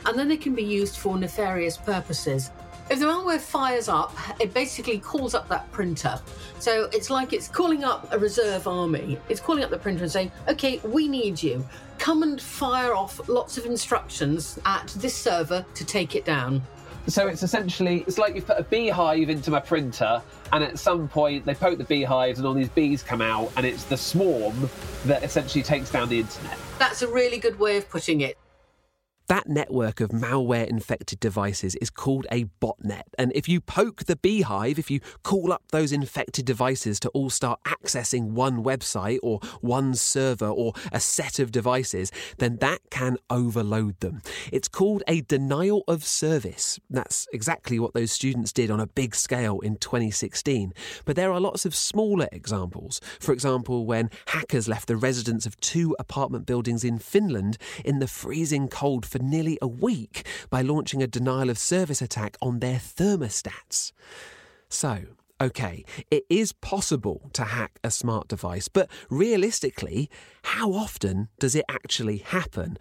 And 0.05 0.17
then 0.19 0.27
they 0.27 0.37
can 0.37 0.55
be 0.55 0.63
used 0.63 0.97
for 0.97 1.17
nefarious 1.17 1.77
purposes. 1.77 2.51
If 2.89 2.99
the 2.99 3.05
malware 3.05 3.39
fires 3.39 3.87
up, 3.87 4.15
it 4.39 4.53
basically 4.53 4.99
calls 4.99 5.33
up 5.33 5.47
that 5.49 5.71
printer. 5.71 6.19
So 6.59 6.89
it's 6.91 7.09
like 7.09 7.33
it's 7.33 7.47
calling 7.47 7.83
up 7.83 8.11
a 8.11 8.19
reserve 8.19 8.67
army. 8.67 9.17
It's 9.29 9.39
calling 9.39 9.63
up 9.63 9.69
the 9.69 9.77
printer 9.77 10.03
and 10.03 10.11
saying, 10.11 10.31
okay, 10.47 10.79
we 10.83 11.07
need 11.07 11.41
you. 11.41 11.65
Come 11.97 12.23
and 12.23 12.41
fire 12.41 12.93
off 12.93 13.27
lots 13.29 13.57
of 13.57 13.65
instructions 13.65 14.59
at 14.65 14.87
this 14.97 15.15
server 15.15 15.65
to 15.73 15.85
take 15.85 16.15
it 16.15 16.25
down. 16.25 16.61
So 17.07 17.27
it's 17.27 17.43
essentially 17.43 18.03
it's 18.07 18.17
like 18.17 18.35
you've 18.35 18.47
put 18.47 18.59
a 18.59 18.63
beehive 18.63 19.29
into 19.29 19.51
my 19.51 19.59
printer, 19.59 20.21
and 20.53 20.63
at 20.63 20.79
some 20.79 21.09
point 21.09 21.45
they 21.45 21.53
poke 21.53 21.77
the 21.77 21.83
beehives, 21.83 22.39
and 22.39 22.47
all 22.47 22.53
these 22.53 22.69
bees 22.69 23.03
come 23.03 23.21
out, 23.21 23.51
and 23.57 23.65
it's 23.65 23.83
the 23.83 23.97
swarm 23.97 24.69
that 25.05 25.21
essentially 25.21 25.63
takes 25.63 25.91
down 25.91 26.07
the 26.07 26.19
internet. 26.19 26.57
That's 26.79 27.01
a 27.01 27.07
really 27.09 27.39
good 27.39 27.59
way 27.59 27.75
of 27.75 27.89
putting 27.89 28.21
it. 28.21 28.37
That 29.27 29.47
network 29.47 30.01
of 30.01 30.09
malware 30.09 30.67
infected 30.67 31.19
devices 31.19 31.75
is 31.75 31.89
called 31.89 32.27
a 32.29 32.45
botnet. 32.61 33.03
And 33.17 33.31
if 33.33 33.47
you 33.47 33.61
poke 33.61 34.03
the 34.03 34.17
beehive, 34.17 34.77
if 34.77 34.91
you 34.91 34.99
call 35.23 35.53
up 35.53 35.63
those 35.71 35.93
infected 35.93 36.45
devices 36.45 36.99
to 37.01 37.09
all 37.09 37.29
start 37.29 37.61
accessing 37.63 38.31
one 38.31 38.63
website 38.63 39.19
or 39.23 39.39
one 39.61 39.95
server 39.95 40.47
or 40.47 40.73
a 40.91 40.99
set 40.99 41.39
of 41.39 41.51
devices, 41.51 42.11
then 42.37 42.57
that 42.57 42.79
can 42.89 43.17
overload 43.29 43.97
them. 44.01 44.21
It's 44.51 44.67
called 44.67 45.03
a 45.07 45.21
denial 45.21 45.83
of 45.87 46.03
service. 46.03 46.79
That's 46.89 47.25
exactly 47.31 47.79
what 47.79 47.93
those 47.93 48.11
students 48.11 48.51
did 48.51 48.69
on 48.69 48.81
a 48.81 48.87
big 48.87 49.15
scale 49.15 49.61
in 49.61 49.77
2016. 49.77 50.73
But 51.05 51.15
there 51.15 51.31
are 51.31 51.39
lots 51.39 51.65
of 51.65 51.73
smaller 51.75 52.27
examples. 52.33 52.99
For 53.21 53.31
example, 53.31 53.85
when 53.85 54.09
hackers 54.27 54.67
left 54.67 54.87
the 54.87 54.97
residents 54.97 55.45
of 55.45 55.57
two 55.61 55.95
apartment 55.97 56.45
buildings 56.45 56.83
in 56.83 56.99
Finland 56.99 57.57
in 57.85 57.99
the 57.99 58.07
freezing 58.07 58.67
cold 58.67 59.05
for 59.13 59.19
nearly 59.19 59.59
a 59.61 59.67
week 59.67 60.25
by 60.49 60.63
launching 60.63 61.03
a 61.03 61.07
denial 61.07 61.51
of 61.51 61.59
service 61.59 62.01
attack 62.01 62.35
on 62.41 62.59
their 62.59 62.79
thermostats. 62.79 63.91
So, 64.69 65.03
Okay, 65.41 65.83
it 66.09 66.23
is 66.29 66.53
possible 66.53 67.29
to 67.33 67.43
hack 67.43 67.77
a 67.83 67.91
smart 67.91 68.29
device, 68.29 68.69
but 68.69 68.89
realistically, 69.09 70.09
how 70.43 70.71
often 70.71 71.27
does 71.37 71.53
it 71.53 71.65
actually 71.67 72.19
happen? 72.19 72.77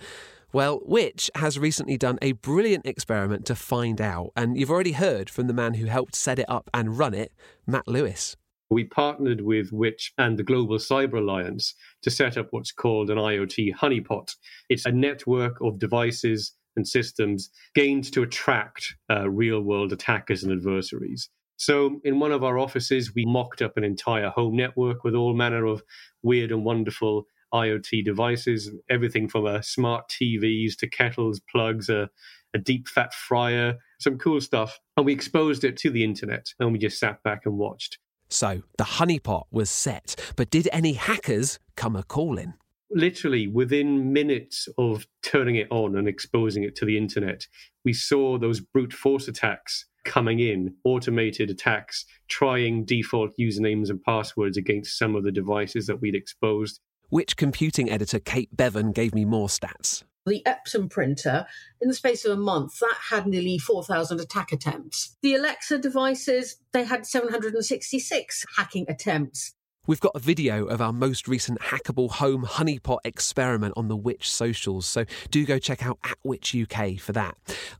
Well, 0.52 0.80
Which 0.84 1.30
has 1.34 1.58
recently 1.58 1.96
done 1.96 2.18
a 2.22 2.32
brilliant 2.32 2.86
experiment 2.86 3.46
to 3.46 3.56
find 3.56 4.00
out, 4.00 4.30
and 4.36 4.56
you've 4.56 4.70
already 4.70 4.92
heard 4.92 5.28
from 5.28 5.48
the 5.48 5.54
man 5.54 5.74
who 5.74 5.86
helped 5.86 6.14
set 6.14 6.38
it 6.38 6.48
up 6.48 6.70
and 6.72 6.96
run 6.98 7.14
it, 7.14 7.32
Matt 7.66 7.88
Lewis. 7.88 8.36
We 8.72 8.84
partnered 8.84 9.42
with 9.42 9.70
Which 9.70 10.14
and 10.16 10.38
the 10.38 10.42
Global 10.42 10.78
Cyber 10.78 11.18
Alliance 11.18 11.74
to 12.00 12.10
set 12.10 12.38
up 12.38 12.48
what's 12.52 12.72
called 12.72 13.10
an 13.10 13.18
IoT 13.18 13.74
honeypot. 13.74 14.34
It's 14.70 14.86
a 14.86 14.90
network 14.90 15.60
of 15.60 15.78
devices 15.78 16.54
and 16.74 16.88
systems 16.88 17.50
gained 17.74 18.10
to 18.14 18.22
attract 18.22 18.94
uh, 19.10 19.28
real 19.28 19.60
world 19.60 19.92
attackers 19.92 20.42
and 20.42 20.50
adversaries. 20.50 21.28
So, 21.58 22.00
in 22.02 22.18
one 22.18 22.32
of 22.32 22.42
our 22.42 22.58
offices, 22.58 23.14
we 23.14 23.26
mocked 23.26 23.60
up 23.60 23.76
an 23.76 23.84
entire 23.84 24.30
home 24.30 24.56
network 24.56 25.04
with 25.04 25.14
all 25.14 25.34
manner 25.34 25.66
of 25.66 25.82
weird 26.22 26.50
and 26.50 26.64
wonderful 26.64 27.26
IoT 27.52 28.02
devices, 28.06 28.70
everything 28.88 29.28
from 29.28 29.44
a 29.44 29.62
smart 29.62 30.08
TVs 30.08 30.78
to 30.78 30.88
kettles, 30.88 31.42
plugs, 31.50 31.90
a, 31.90 32.08
a 32.54 32.58
deep 32.58 32.88
fat 32.88 33.12
fryer, 33.12 33.74
some 34.00 34.16
cool 34.16 34.40
stuff. 34.40 34.80
And 34.96 35.04
we 35.04 35.12
exposed 35.12 35.62
it 35.62 35.76
to 35.78 35.90
the 35.90 36.04
internet 36.04 36.46
and 36.58 36.72
we 36.72 36.78
just 36.78 36.98
sat 36.98 37.22
back 37.22 37.42
and 37.44 37.58
watched. 37.58 37.98
So 38.32 38.62
the 38.78 38.84
honeypot 38.84 39.44
was 39.50 39.70
set, 39.70 40.16
but 40.36 40.50
did 40.50 40.68
any 40.72 40.94
hackers 40.94 41.58
come 41.76 41.96
a 41.96 42.02
calling? 42.02 42.54
literally 42.94 43.48
within 43.48 44.12
minutes 44.12 44.68
of 44.78 45.06
turning 45.22 45.56
it 45.56 45.68
on 45.70 45.96
and 45.96 46.08
exposing 46.08 46.62
it 46.62 46.76
to 46.76 46.84
the 46.84 46.96
internet, 46.96 47.46
we 47.84 47.92
saw 47.92 48.38
those 48.38 48.60
brute 48.60 48.92
force 48.92 49.28
attacks 49.28 49.86
coming 50.04 50.40
in, 50.40 50.74
automated 50.84 51.50
attacks, 51.50 52.04
trying 52.28 52.84
default 52.84 53.32
usernames 53.38 53.88
and 53.88 54.02
passwords 54.02 54.56
against 54.56 54.98
some 54.98 55.14
of 55.14 55.24
the 55.24 55.32
devices 55.32 55.86
that 55.86 56.00
we'd 56.00 56.14
exposed. 56.14 56.80
Which 57.08 57.36
computing 57.36 57.90
editor 57.90 58.18
Kate 58.18 58.54
Bevan 58.56 58.92
gave 58.92 59.14
me 59.14 59.24
more 59.24 59.48
stats? 59.48 60.02
The 60.24 60.42
Epson 60.46 60.88
printer, 60.88 61.46
in 61.80 61.88
the 61.88 61.94
space 61.94 62.24
of 62.24 62.38
a 62.38 62.40
month, 62.40 62.78
that 62.78 62.96
had 63.10 63.26
nearly 63.26 63.58
4,000 63.58 64.20
attack 64.20 64.52
attempts. 64.52 65.16
The 65.20 65.34
Alexa 65.34 65.78
devices, 65.78 66.56
they 66.72 66.84
had 66.84 67.06
766 67.06 68.46
hacking 68.56 68.86
attempts. 68.88 69.52
We've 69.88 69.98
got 69.98 70.12
a 70.14 70.20
video 70.20 70.66
of 70.66 70.80
our 70.80 70.92
most 70.92 71.26
recent 71.26 71.60
hackable 71.60 72.08
home 72.08 72.46
honeypot 72.46 72.98
experiment 73.04 73.74
on 73.76 73.88
the 73.88 73.96
Which 73.96 74.30
socials, 74.30 74.86
so 74.86 75.06
do 75.32 75.44
go 75.44 75.58
check 75.58 75.84
out 75.84 75.98
at 76.04 76.18
Which 76.22 76.54
UK 76.54 77.00
for 77.00 77.10
that. 77.14 77.36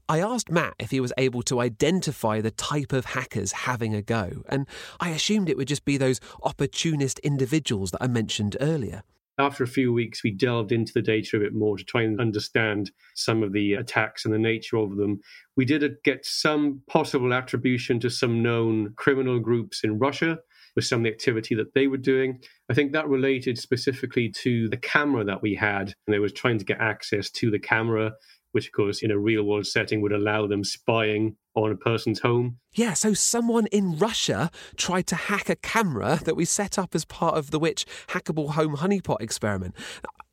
I 0.09 0.19
asked 0.19 0.51
Matt 0.51 0.75
if 0.81 0.91
he 0.91 0.99
was 0.99 1.13
able 1.17 1.43
to 1.43 1.61
identify 1.61 2.41
the 2.41 2.51
type 2.51 2.93
of 2.93 3.05
hackers 3.05 3.53
having 3.53 3.95
a 3.95 4.03
go, 4.03 4.43
and 4.49 4.67
I 4.99 5.11
assumed 5.11 5.49
it 5.49 5.57
would 5.57 5.69
just 5.69 5.85
be 5.85 5.97
those 5.97 6.19
opportunist 6.43 7.21
individuals 7.21 7.93
that 7.93 8.03
I 8.03 8.09
mentioned 8.09 8.57
earlier. 8.61 9.05
After 9.39 9.65
a 9.65 9.69
few 9.69 9.93
weeks, 9.93 10.23
we 10.23 10.31
delved 10.31 10.73
into 10.73 10.93
the 10.93 11.01
data 11.01 11.37
a 11.37 11.41
bit 11.41 11.55
more 11.55 11.79
to 11.79 11.85
try 11.85 12.03
and 12.03 12.21
understand 12.21 12.91
some 13.15 13.43
of 13.43 13.53
the 13.53 13.75
attacks 13.75 14.25
and 14.25 14.35
the 14.35 14.39
nature 14.39 14.77
of 14.77 14.97
them. 14.97 15.21
We 15.57 15.65
did 15.65 15.85
get 16.05 16.27
some 16.27 16.83
possible 16.87 17.33
attribution 17.33 17.99
to 18.01 18.11
some 18.11 18.43
known 18.43 18.93
criminal 18.97 19.41
groups 19.41 19.85
in 19.85 19.99
Russia 19.99 20.39
with 20.77 20.85
some 20.85 21.01
of 21.01 21.05
the 21.05 21.11
activity 21.11 21.55
that 21.55 21.75
they 21.75 21.87
were 21.87 21.97
doing. 21.97 22.41
I 22.71 22.75
think 22.75 22.93
that 22.93 23.09
related 23.09 23.59
specifically 23.59 24.31
to 24.43 24.69
the 24.69 24.77
camera 24.77 25.25
that 25.25 25.43
we 25.43 25.55
had, 25.55 25.95
and 26.07 26.15
they 26.15 26.19
were 26.19 26.29
trying 26.29 26.59
to 26.59 26.65
get 26.65 26.81
access 26.81 27.31
to 27.31 27.51
the 27.51 27.59
camera, 27.59 28.13
which 28.53 28.67
of 28.67 28.73
course 28.73 29.03
in 29.03 29.11
a 29.11 29.19
real 29.19 29.43
world 29.43 29.67
setting 29.67 30.01
would 30.01 30.13
allow 30.13 30.47
them 30.47 30.65
spying 30.65 31.37
on 31.55 31.71
a 31.71 31.77
person's 31.77 32.21
home. 32.21 32.59
Yeah, 32.73 32.95
so 32.95 33.13
someone 33.13 33.67
in 33.67 33.99
Russia 33.99 34.51
tried 34.77 35.07
to 35.09 35.15
hack 35.15 35.51
a 35.51 35.57
camera 35.57 36.21
that 36.25 36.37
we 36.37 36.45
set 36.45 36.79
up 36.79 36.95
as 36.95 37.05
part 37.05 37.37
of 37.37 37.51
the 37.51 37.59
Which 37.59 37.85
hackable 38.09 38.51
home 38.53 38.77
honeypot 38.77 39.21
experiment. 39.21 39.75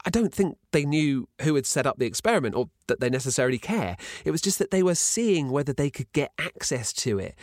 I 0.05 0.09
don't 0.09 0.33
think 0.33 0.57
they 0.71 0.85
knew 0.85 1.27
who 1.41 1.55
had 1.55 1.65
set 1.65 1.85
up 1.85 1.97
the 1.97 2.05
experiment 2.05 2.55
or 2.55 2.69
that 2.87 3.01
they 3.01 3.09
necessarily 3.09 3.57
care. 3.57 3.97
It 4.23 4.31
was 4.31 4.41
just 4.41 4.57
that 4.59 4.71
they 4.71 4.81
were 4.81 4.95
seeing 4.95 5.51
whether 5.51 5.73
they 5.73 5.89
could 5.89 6.11
get 6.13 6.31
access 6.39 6.93
to 6.93 7.19
it, 7.19 7.35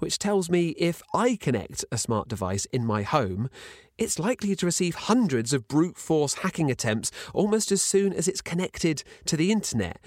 which 0.00 0.18
tells 0.18 0.50
me 0.50 0.70
if 0.70 1.02
I 1.14 1.36
connect 1.36 1.84
a 1.92 1.98
smart 1.98 2.26
device 2.26 2.64
in 2.66 2.84
my 2.84 3.02
home, 3.02 3.48
it's 4.00 4.18
likely 4.18 4.56
to 4.56 4.66
receive 4.66 4.94
hundreds 4.94 5.52
of 5.52 5.68
brute 5.68 5.98
force 5.98 6.34
hacking 6.34 6.70
attempts 6.70 7.12
almost 7.34 7.70
as 7.70 7.82
soon 7.82 8.12
as 8.14 8.26
it's 8.26 8.40
connected 8.40 9.04
to 9.26 9.36
the 9.36 9.52
internet. 9.52 10.00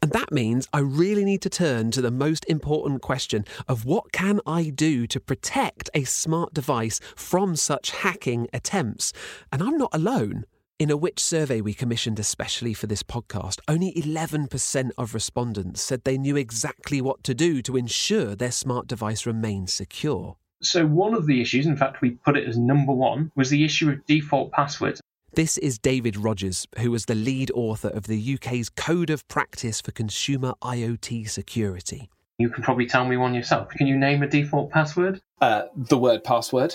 And 0.00 0.12
that 0.12 0.32
means 0.32 0.68
I 0.72 0.78
really 0.78 1.24
need 1.24 1.42
to 1.42 1.50
turn 1.50 1.90
to 1.90 2.00
the 2.00 2.10
most 2.10 2.44
important 2.46 3.02
question 3.02 3.44
of 3.68 3.84
what 3.84 4.12
can 4.12 4.40
I 4.46 4.70
do 4.70 5.06
to 5.08 5.20
protect 5.20 5.90
a 5.92 6.04
smart 6.04 6.54
device 6.54 7.00
from 7.16 7.56
such 7.56 7.90
hacking 7.90 8.48
attempts? 8.52 9.12
And 9.52 9.62
I'm 9.62 9.76
not 9.76 9.94
alone. 9.94 10.44
In 10.78 10.90
a 10.90 10.96
Which 10.96 11.20
survey 11.20 11.60
we 11.60 11.74
commissioned 11.74 12.18
especially 12.18 12.74
for 12.74 12.88
this 12.88 13.04
podcast, 13.04 13.60
only 13.68 13.92
11% 13.92 14.90
of 14.98 15.14
respondents 15.14 15.82
said 15.82 16.02
they 16.02 16.18
knew 16.18 16.36
exactly 16.36 17.00
what 17.00 17.22
to 17.24 17.34
do 17.34 17.62
to 17.62 17.76
ensure 17.76 18.34
their 18.34 18.50
smart 18.50 18.88
device 18.88 19.24
remains 19.26 19.72
secure. 19.72 20.36
So, 20.62 20.86
one 20.86 21.14
of 21.14 21.26
the 21.26 21.40
issues, 21.40 21.66
in 21.66 21.76
fact, 21.76 22.00
we 22.00 22.10
put 22.10 22.36
it 22.36 22.48
as 22.48 22.56
number 22.56 22.92
one, 22.92 23.32
was 23.34 23.50
the 23.50 23.64
issue 23.64 23.90
of 23.90 24.04
default 24.06 24.52
passwords. 24.52 25.00
This 25.34 25.58
is 25.58 25.78
David 25.78 26.16
Rogers, 26.16 26.68
who 26.78 26.90
was 26.90 27.06
the 27.06 27.14
lead 27.14 27.50
author 27.54 27.88
of 27.88 28.06
the 28.06 28.34
UK's 28.34 28.68
Code 28.68 29.10
of 29.10 29.26
Practice 29.28 29.80
for 29.80 29.90
Consumer 29.90 30.52
IoT 30.62 31.28
Security. 31.28 32.10
You 32.38 32.48
can 32.48 32.62
probably 32.62 32.86
tell 32.86 33.04
me 33.04 33.16
one 33.16 33.34
yourself. 33.34 33.70
Can 33.70 33.86
you 33.86 33.96
name 33.96 34.22
a 34.22 34.26
default 34.26 34.70
password? 34.70 35.20
Uh, 35.40 35.64
the 35.74 35.98
word 35.98 36.22
password. 36.22 36.74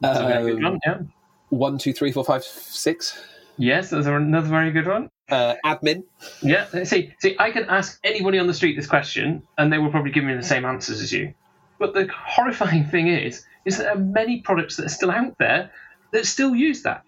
That's 0.00 0.18
um, 0.18 0.26
a 0.26 0.28
very 0.28 0.52
good 0.52 0.62
one, 0.62 0.80
yeah. 0.86 0.98
One, 1.48 1.78
two, 1.78 1.92
three, 1.92 2.12
four, 2.12 2.24
five, 2.24 2.44
six. 2.44 3.20
Yes, 3.56 3.90
that's 3.90 4.06
another 4.06 4.48
very 4.48 4.70
good 4.70 4.86
one. 4.86 5.08
Uh, 5.30 5.54
admin. 5.64 6.04
Yeah, 6.42 6.66
see, 6.84 7.14
see, 7.20 7.36
I 7.38 7.50
can 7.50 7.64
ask 7.64 7.98
anybody 8.04 8.38
on 8.38 8.46
the 8.46 8.54
street 8.54 8.76
this 8.76 8.86
question, 8.86 9.42
and 9.56 9.72
they 9.72 9.78
will 9.78 9.90
probably 9.90 10.10
give 10.10 10.24
me 10.24 10.34
the 10.34 10.42
same 10.42 10.64
answers 10.64 11.00
as 11.00 11.12
you. 11.12 11.32
But 11.84 11.92
the 11.92 12.10
horrifying 12.10 12.86
thing 12.86 13.08
is, 13.08 13.44
is 13.66 13.76
that 13.76 13.82
there 13.82 13.92
are 13.92 13.98
many 13.98 14.40
products 14.40 14.78
that 14.78 14.86
are 14.86 14.88
still 14.88 15.10
out 15.10 15.36
there 15.38 15.70
that 16.12 16.24
still 16.24 16.56
use 16.56 16.84
that. 16.84 17.02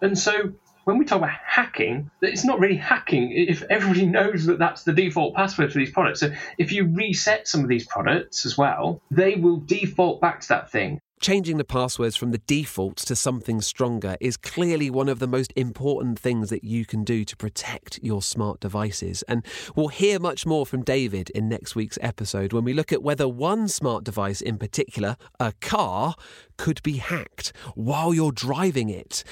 And 0.00 0.18
so 0.18 0.54
when 0.84 0.96
we 0.96 1.04
talk 1.04 1.18
about 1.18 1.36
hacking, 1.44 2.10
it's 2.22 2.42
not 2.42 2.58
really 2.58 2.76
hacking 2.76 3.32
if 3.32 3.62
everybody 3.68 4.06
knows 4.18 4.46
that 4.46 4.58
that's 4.58 4.84
the 4.84 4.94
default 4.94 5.34
password 5.34 5.70
for 5.70 5.78
these 5.78 5.90
products. 5.90 6.20
So 6.20 6.32
if 6.56 6.72
you 6.72 6.86
reset 6.86 7.46
some 7.46 7.60
of 7.60 7.68
these 7.68 7.86
products 7.86 8.46
as 8.46 8.56
well, 8.56 9.02
they 9.10 9.34
will 9.34 9.58
default 9.58 10.22
back 10.22 10.40
to 10.40 10.48
that 10.48 10.70
thing. 10.70 10.98
Changing 11.22 11.56
the 11.56 11.62
passwords 11.64 12.16
from 12.16 12.32
the 12.32 12.38
defaults 12.38 13.04
to 13.04 13.14
something 13.14 13.60
stronger 13.60 14.16
is 14.20 14.36
clearly 14.36 14.90
one 14.90 15.08
of 15.08 15.20
the 15.20 15.28
most 15.28 15.52
important 15.54 16.18
things 16.18 16.50
that 16.50 16.64
you 16.64 16.84
can 16.84 17.04
do 17.04 17.24
to 17.24 17.36
protect 17.36 18.00
your 18.02 18.20
smart 18.20 18.58
devices. 18.58 19.22
And 19.28 19.46
we'll 19.76 19.86
hear 19.86 20.18
much 20.18 20.46
more 20.46 20.66
from 20.66 20.82
David 20.82 21.30
in 21.30 21.48
next 21.48 21.76
week's 21.76 21.96
episode 22.00 22.52
when 22.52 22.64
we 22.64 22.72
look 22.72 22.92
at 22.92 23.04
whether 23.04 23.28
one 23.28 23.68
smart 23.68 24.02
device 24.02 24.40
in 24.40 24.58
particular, 24.58 25.16
a 25.38 25.52
car, 25.60 26.16
could 26.56 26.82
be 26.82 26.96
hacked 26.96 27.52
while 27.76 28.12
you're 28.12 28.32
driving 28.32 28.88
it. 28.88 29.22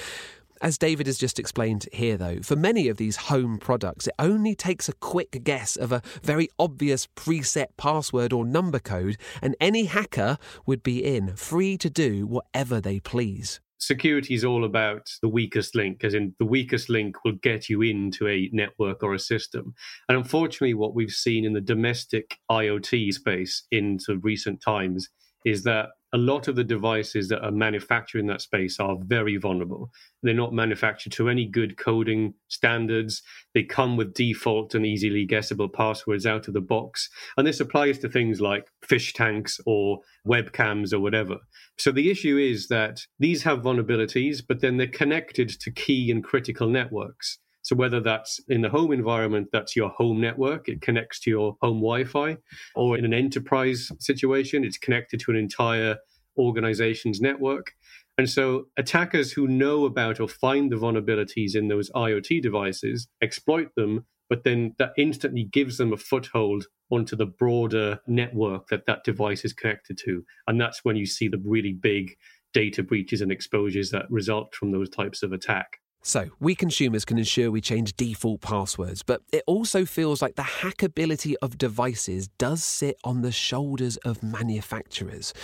As 0.63 0.77
David 0.77 1.07
has 1.07 1.17
just 1.17 1.39
explained 1.39 1.89
here, 1.91 2.19
though, 2.19 2.41
for 2.43 2.55
many 2.55 2.89
of 2.89 2.99
these 2.99 3.17
home 3.17 3.57
products, 3.57 4.09
it 4.09 4.15
only 4.19 4.55
takes 4.55 4.91
a 4.91 4.93
quick 4.93 5.43
guess 5.43 5.75
of 5.75 5.91
a 5.91 6.03
very 6.23 6.51
obvious 6.59 7.07
preset 7.17 7.69
password 7.79 8.31
or 8.35 8.45
number 8.45 8.79
code, 8.79 9.17
and 9.41 9.57
any 9.59 9.85
hacker 9.85 10.37
would 10.67 10.83
be 10.83 11.03
in, 11.03 11.35
free 11.35 11.79
to 11.79 11.89
do 11.89 12.27
whatever 12.27 12.79
they 12.79 13.01
please. 13.01 13.61
Security 13.79 14.35
is 14.35 14.45
all 14.45 14.67
about 14.67 15.09
the 15.23 15.29
weakest 15.31 15.75
link, 15.75 16.05
as 16.05 16.13
in 16.13 16.35
the 16.39 16.45
weakest 16.45 16.91
link 16.91 17.25
will 17.25 17.37
get 17.41 17.71
you 17.71 17.81
into 17.81 18.29
a 18.29 18.51
network 18.53 19.03
or 19.03 19.15
a 19.15 19.19
system. 19.19 19.75
And 20.11 20.19
unfortunately, 20.19 20.75
what 20.75 20.95
we've 20.95 21.11
seen 21.11 21.47
in 21.47 21.55
the 21.55 21.63
domestic 21.63 22.37
IoT 22.51 23.15
space 23.15 23.67
in 23.71 23.99
sort 23.99 24.19
of 24.19 24.25
recent 24.25 24.61
times 24.61 25.09
is 25.47 25.63
that 25.63 25.87
a 26.13 26.19
lot 26.19 26.49
of 26.49 26.57
the 26.57 26.65
devices 26.65 27.29
that 27.29 27.45
are 27.45 27.53
manufactured 27.53 28.19
in 28.19 28.27
that 28.27 28.43
space 28.43 28.81
are 28.81 28.97
very 29.01 29.37
vulnerable. 29.37 29.91
They're 30.23 30.35
not 30.35 30.53
manufactured 30.53 31.13
to 31.13 31.29
any 31.29 31.47
good 31.47 31.77
coding 31.77 32.35
standards. 32.49 33.23
They 33.55 33.63
come 33.63 33.97
with 33.97 34.15
default 34.15 34.75
and 34.75 34.85
easily 34.85 35.25
guessable 35.25 35.69
passwords 35.69 36.27
out 36.27 36.49
of 36.49 36.55
the 36.55 36.61
box. 36.61 37.09
And 37.37 37.47
this 37.47 37.61
applies 37.61 37.99
to 38.01 38.09
things 38.09 38.41
like 38.41 38.67
fish 38.83 39.13
tanks 39.13 39.61
or 39.67 40.01
webcams 40.27 40.93
or 40.93 40.99
whatever. 40.99 41.37
So 41.79 41.93
the 41.93 42.11
issue 42.11 42.37
is 42.37 42.69
that 42.69 43.07
these 43.19 43.45
have 43.45 43.61
vulnerabilities, 43.61 44.43
but 44.47 44.61
then 44.61 44.77
they're 44.77 44.87
connected 44.89 45.49
to 45.61 45.71
key 45.71 46.11
and 46.11 46.25
critical 46.25 46.69
networks. 46.69 47.39
So 47.71 47.77
whether 47.77 48.01
that's 48.01 48.41
in 48.49 48.63
the 48.63 48.69
home 48.69 48.91
environment, 48.91 49.47
that's 49.53 49.77
your 49.77 49.91
home 49.91 50.21
network, 50.21 50.69
it 50.69 50.81
connects 50.81 51.21
to 51.21 51.31
your 51.31 51.57
home 51.63 51.77
Wi-Fi, 51.77 52.37
or 52.75 52.99
in 52.99 53.05
an 53.05 53.15
enterprise 53.15 53.93
situation, 54.01 54.65
it's 54.65 54.77
connected 54.77 55.21
to 55.21 55.31
an 55.31 55.37
entire 55.37 55.97
organization's 56.37 57.21
network. 57.21 57.71
And 58.19 58.29
so 58.29 58.65
attackers 58.77 59.31
who 59.31 59.47
know 59.47 59.85
about 59.85 60.19
or 60.19 60.27
find 60.27 60.73
the 60.73 60.75
vulnerabilities 60.75 61.55
in 61.55 61.69
those 61.69 61.91
IoT 61.91 62.43
devices 62.43 63.07
exploit 63.23 63.69
them 63.77 64.05
but 64.29 64.43
then 64.45 64.75
that 64.79 64.93
instantly 64.97 65.45
gives 65.45 65.77
them 65.77 65.93
a 65.93 65.97
foothold 65.97 66.67
onto 66.91 67.17
the 67.17 67.27
broader 67.27 67.99
network 68.07 68.69
that 68.69 68.87
that 68.87 69.03
device 69.03 69.45
is 69.45 69.53
connected 69.53 69.99
to. 70.05 70.25
And 70.47 70.61
that's 70.61 70.85
when 70.85 70.95
you 70.95 71.05
see 71.05 71.27
the 71.27 71.43
really 71.45 71.73
big 71.73 72.17
data 72.53 72.85
breaches 72.85 73.21
and 73.21 73.33
exposures 73.33 73.91
that 73.91 74.09
result 74.09 74.55
from 74.55 74.71
those 74.71 74.89
types 74.89 75.25
of 75.25 75.33
attack. 75.33 75.80
So, 76.03 76.31
we 76.41 76.55
consumers 76.55 77.05
can 77.05 77.19
ensure 77.19 77.51
we 77.51 77.61
change 77.61 77.95
default 77.95 78.41
passwords, 78.41 79.03
but 79.03 79.21
it 79.33 79.45
also 79.47 79.85
feels 79.85 80.23
like 80.23 80.37
the 80.37 80.43
hackability 80.43 81.35
of 81.43 81.59
devices 81.59 82.29
does 82.39 82.65
sit 82.65 82.97
on 83.05 83.21
the 83.21 83.33
shoulders 83.33 83.99
of 83.99 84.23
manufacturers. 84.23 85.35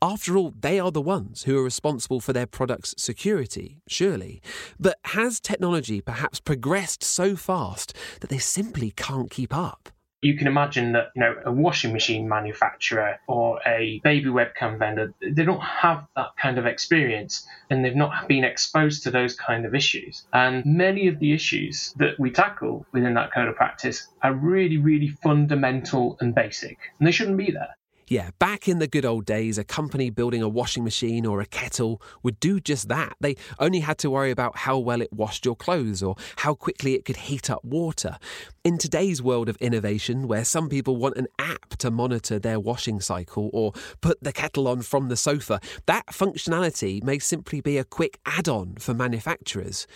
After 0.00 0.38
all, 0.38 0.54
they 0.58 0.80
are 0.80 0.90
the 0.90 1.02
ones 1.02 1.42
who 1.42 1.58
are 1.58 1.62
responsible 1.62 2.20
for 2.20 2.32
their 2.32 2.46
products' 2.46 2.94
security, 2.96 3.82
surely. 3.88 4.40
But 4.80 4.98
has 5.04 5.38
technology 5.38 6.00
perhaps 6.00 6.40
progressed 6.40 7.04
so 7.04 7.36
fast 7.36 7.94
that 8.20 8.30
they 8.30 8.38
simply 8.38 8.92
can't 8.92 9.30
keep 9.30 9.54
up? 9.54 9.90
You 10.22 10.36
can 10.36 10.46
imagine 10.46 10.92
that 10.92 11.10
you 11.14 11.20
know 11.20 11.34
a 11.44 11.52
washing 11.52 11.92
machine 11.92 12.28
manufacturer 12.28 13.18
or 13.28 13.60
a 13.66 14.00
baby 14.02 14.28
webcam 14.28 14.78
vendor 14.78 15.12
they 15.20 15.44
don't 15.44 15.62
have 15.62 16.06
that 16.16 16.30
kind 16.40 16.58
of 16.58 16.66
experience 16.66 17.46
and 17.70 17.84
they've 17.84 17.94
not 17.94 18.26
been 18.28 18.44
exposed 18.44 19.02
to 19.02 19.10
those 19.10 19.34
kind 19.34 19.66
of 19.66 19.74
issues. 19.74 20.26
And 20.32 20.64
many 20.64 21.08
of 21.08 21.18
the 21.18 21.32
issues 21.32 21.92
that 21.96 22.18
we 22.18 22.30
tackle 22.30 22.86
within 22.92 23.14
that 23.14 23.32
code 23.32 23.48
of 23.48 23.56
practice 23.56 24.08
are 24.22 24.34
really 24.34 24.78
really 24.78 25.08
fundamental 25.08 26.16
and 26.20 26.34
basic 26.34 26.78
and 26.98 27.06
they 27.06 27.12
shouldn't 27.12 27.38
be 27.38 27.50
there 27.50 27.76
yeah, 28.08 28.30
back 28.38 28.68
in 28.68 28.78
the 28.78 28.86
good 28.86 29.04
old 29.04 29.24
days, 29.24 29.58
a 29.58 29.64
company 29.64 30.10
building 30.10 30.42
a 30.42 30.48
washing 30.48 30.84
machine 30.84 31.26
or 31.26 31.40
a 31.40 31.46
kettle 31.46 32.00
would 32.22 32.38
do 32.38 32.60
just 32.60 32.88
that. 32.88 33.16
They 33.20 33.36
only 33.58 33.80
had 33.80 33.98
to 33.98 34.10
worry 34.10 34.30
about 34.30 34.58
how 34.58 34.78
well 34.78 35.00
it 35.00 35.12
washed 35.12 35.44
your 35.44 35.56
clothes 35.56 36.02
or 36.02 36.14
how 36.36 36.54
quickly 36.54 36.94
it 36.94 37.04
could 37.04 37.16
heat 37.16 37.50
up 37.50 37.64
water. 37.64 38.18
In 38.62 38.78
today's 38.78 39.20
world 39.20 39.48
of 39.48 39.56
innovation, 39.56 40.28
where 40.28 40.44
some 40.44 40.68
people 40.68 40.96
want 40.96 41.16
an 41.16 41.26
app 41.38 41.70
to 41.78 41.90
monitor 41.90 42.38
their 42.38 42.60
washing 42.60 43.00
cycle 43.00 43.50
or 43.52 43.72
put 44.00 44.22
the 44.22 44.32
kettle 44.32 44.68
on 44.68 44.82
from 44.82 45.08
the 45.08 45.16
sofa, 45.16 45.60
that 45.86 46.06
functionality 46.06 47.02
may 47.02 47.18
simply 47.18 47.60
be 47.60 47.76
a 47.76 47.84
quick 47.84 48.20
add 48.24 48.48
on 48.48 48.76
for 48.76 48.94
manufacturers. 48.94 49.86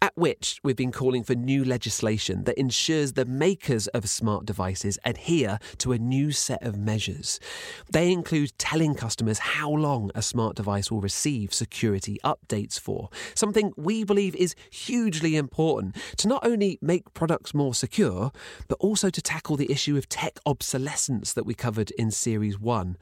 At 0.00 0.16
Which 0.16 0.60
we've 0.62 0.76
been 0.76 0.92
calling 0.92 1.24
for 1.24 1.34
new 1.34 1.64
legislation 1.64 2.44
that 2.44 2.56
ensures 2.56 3.14
the 3.14 3.24
makers 3.24 3.88
of 3.88 4.08
smart 4.08 4.46
devices 4.46 4.96
adhere 5.04 5.58
to 5.78 5.90
a 5.90 5.98
new 5.98 6.30
set 6.30 6.62
of 6.62 6.78
measures. 6.78 7.40
They 7.90 8.12
include 8.12 8.56
telling 8.58 8.94
customers 8.94 9.40
how 9.40 9.70
long 9.70 10.12
a 10.14 10.22
smart 10.22 10.54
device 10.54 10.88
will 10.88 11.00
receive 11.00 11.52
security 11.52 12.18
updates 12.24 12.78
for, 12.78 13.08
something 13.34 13.72
we 13.76 14.04
believe 14.04 14.36
is 14.36 14.54
hugely 14.70 15.34
important 15.34 15.96
to 16.18 16.28
not 16.28 16.46
only 16.46 16.78
make 16.80 17.12
products 17.12 17.52
more 17.52 17.74
secure, 17.74 18.30
but 18.68 18.78
also 18.78 19.10
to 19.10 19.20
tackle 19.20 19.56
the 19.56 19.70
issue 19.70 19.96
of 19.96 20.08
tech 20.08 20.38
obsolescence 20.46 21.32
that 21.32 21.44
we 21.44 21.54
covered 21.54 21.90
in 21.92 22.12
Series 22.12 22.56
1. 22.56 22.96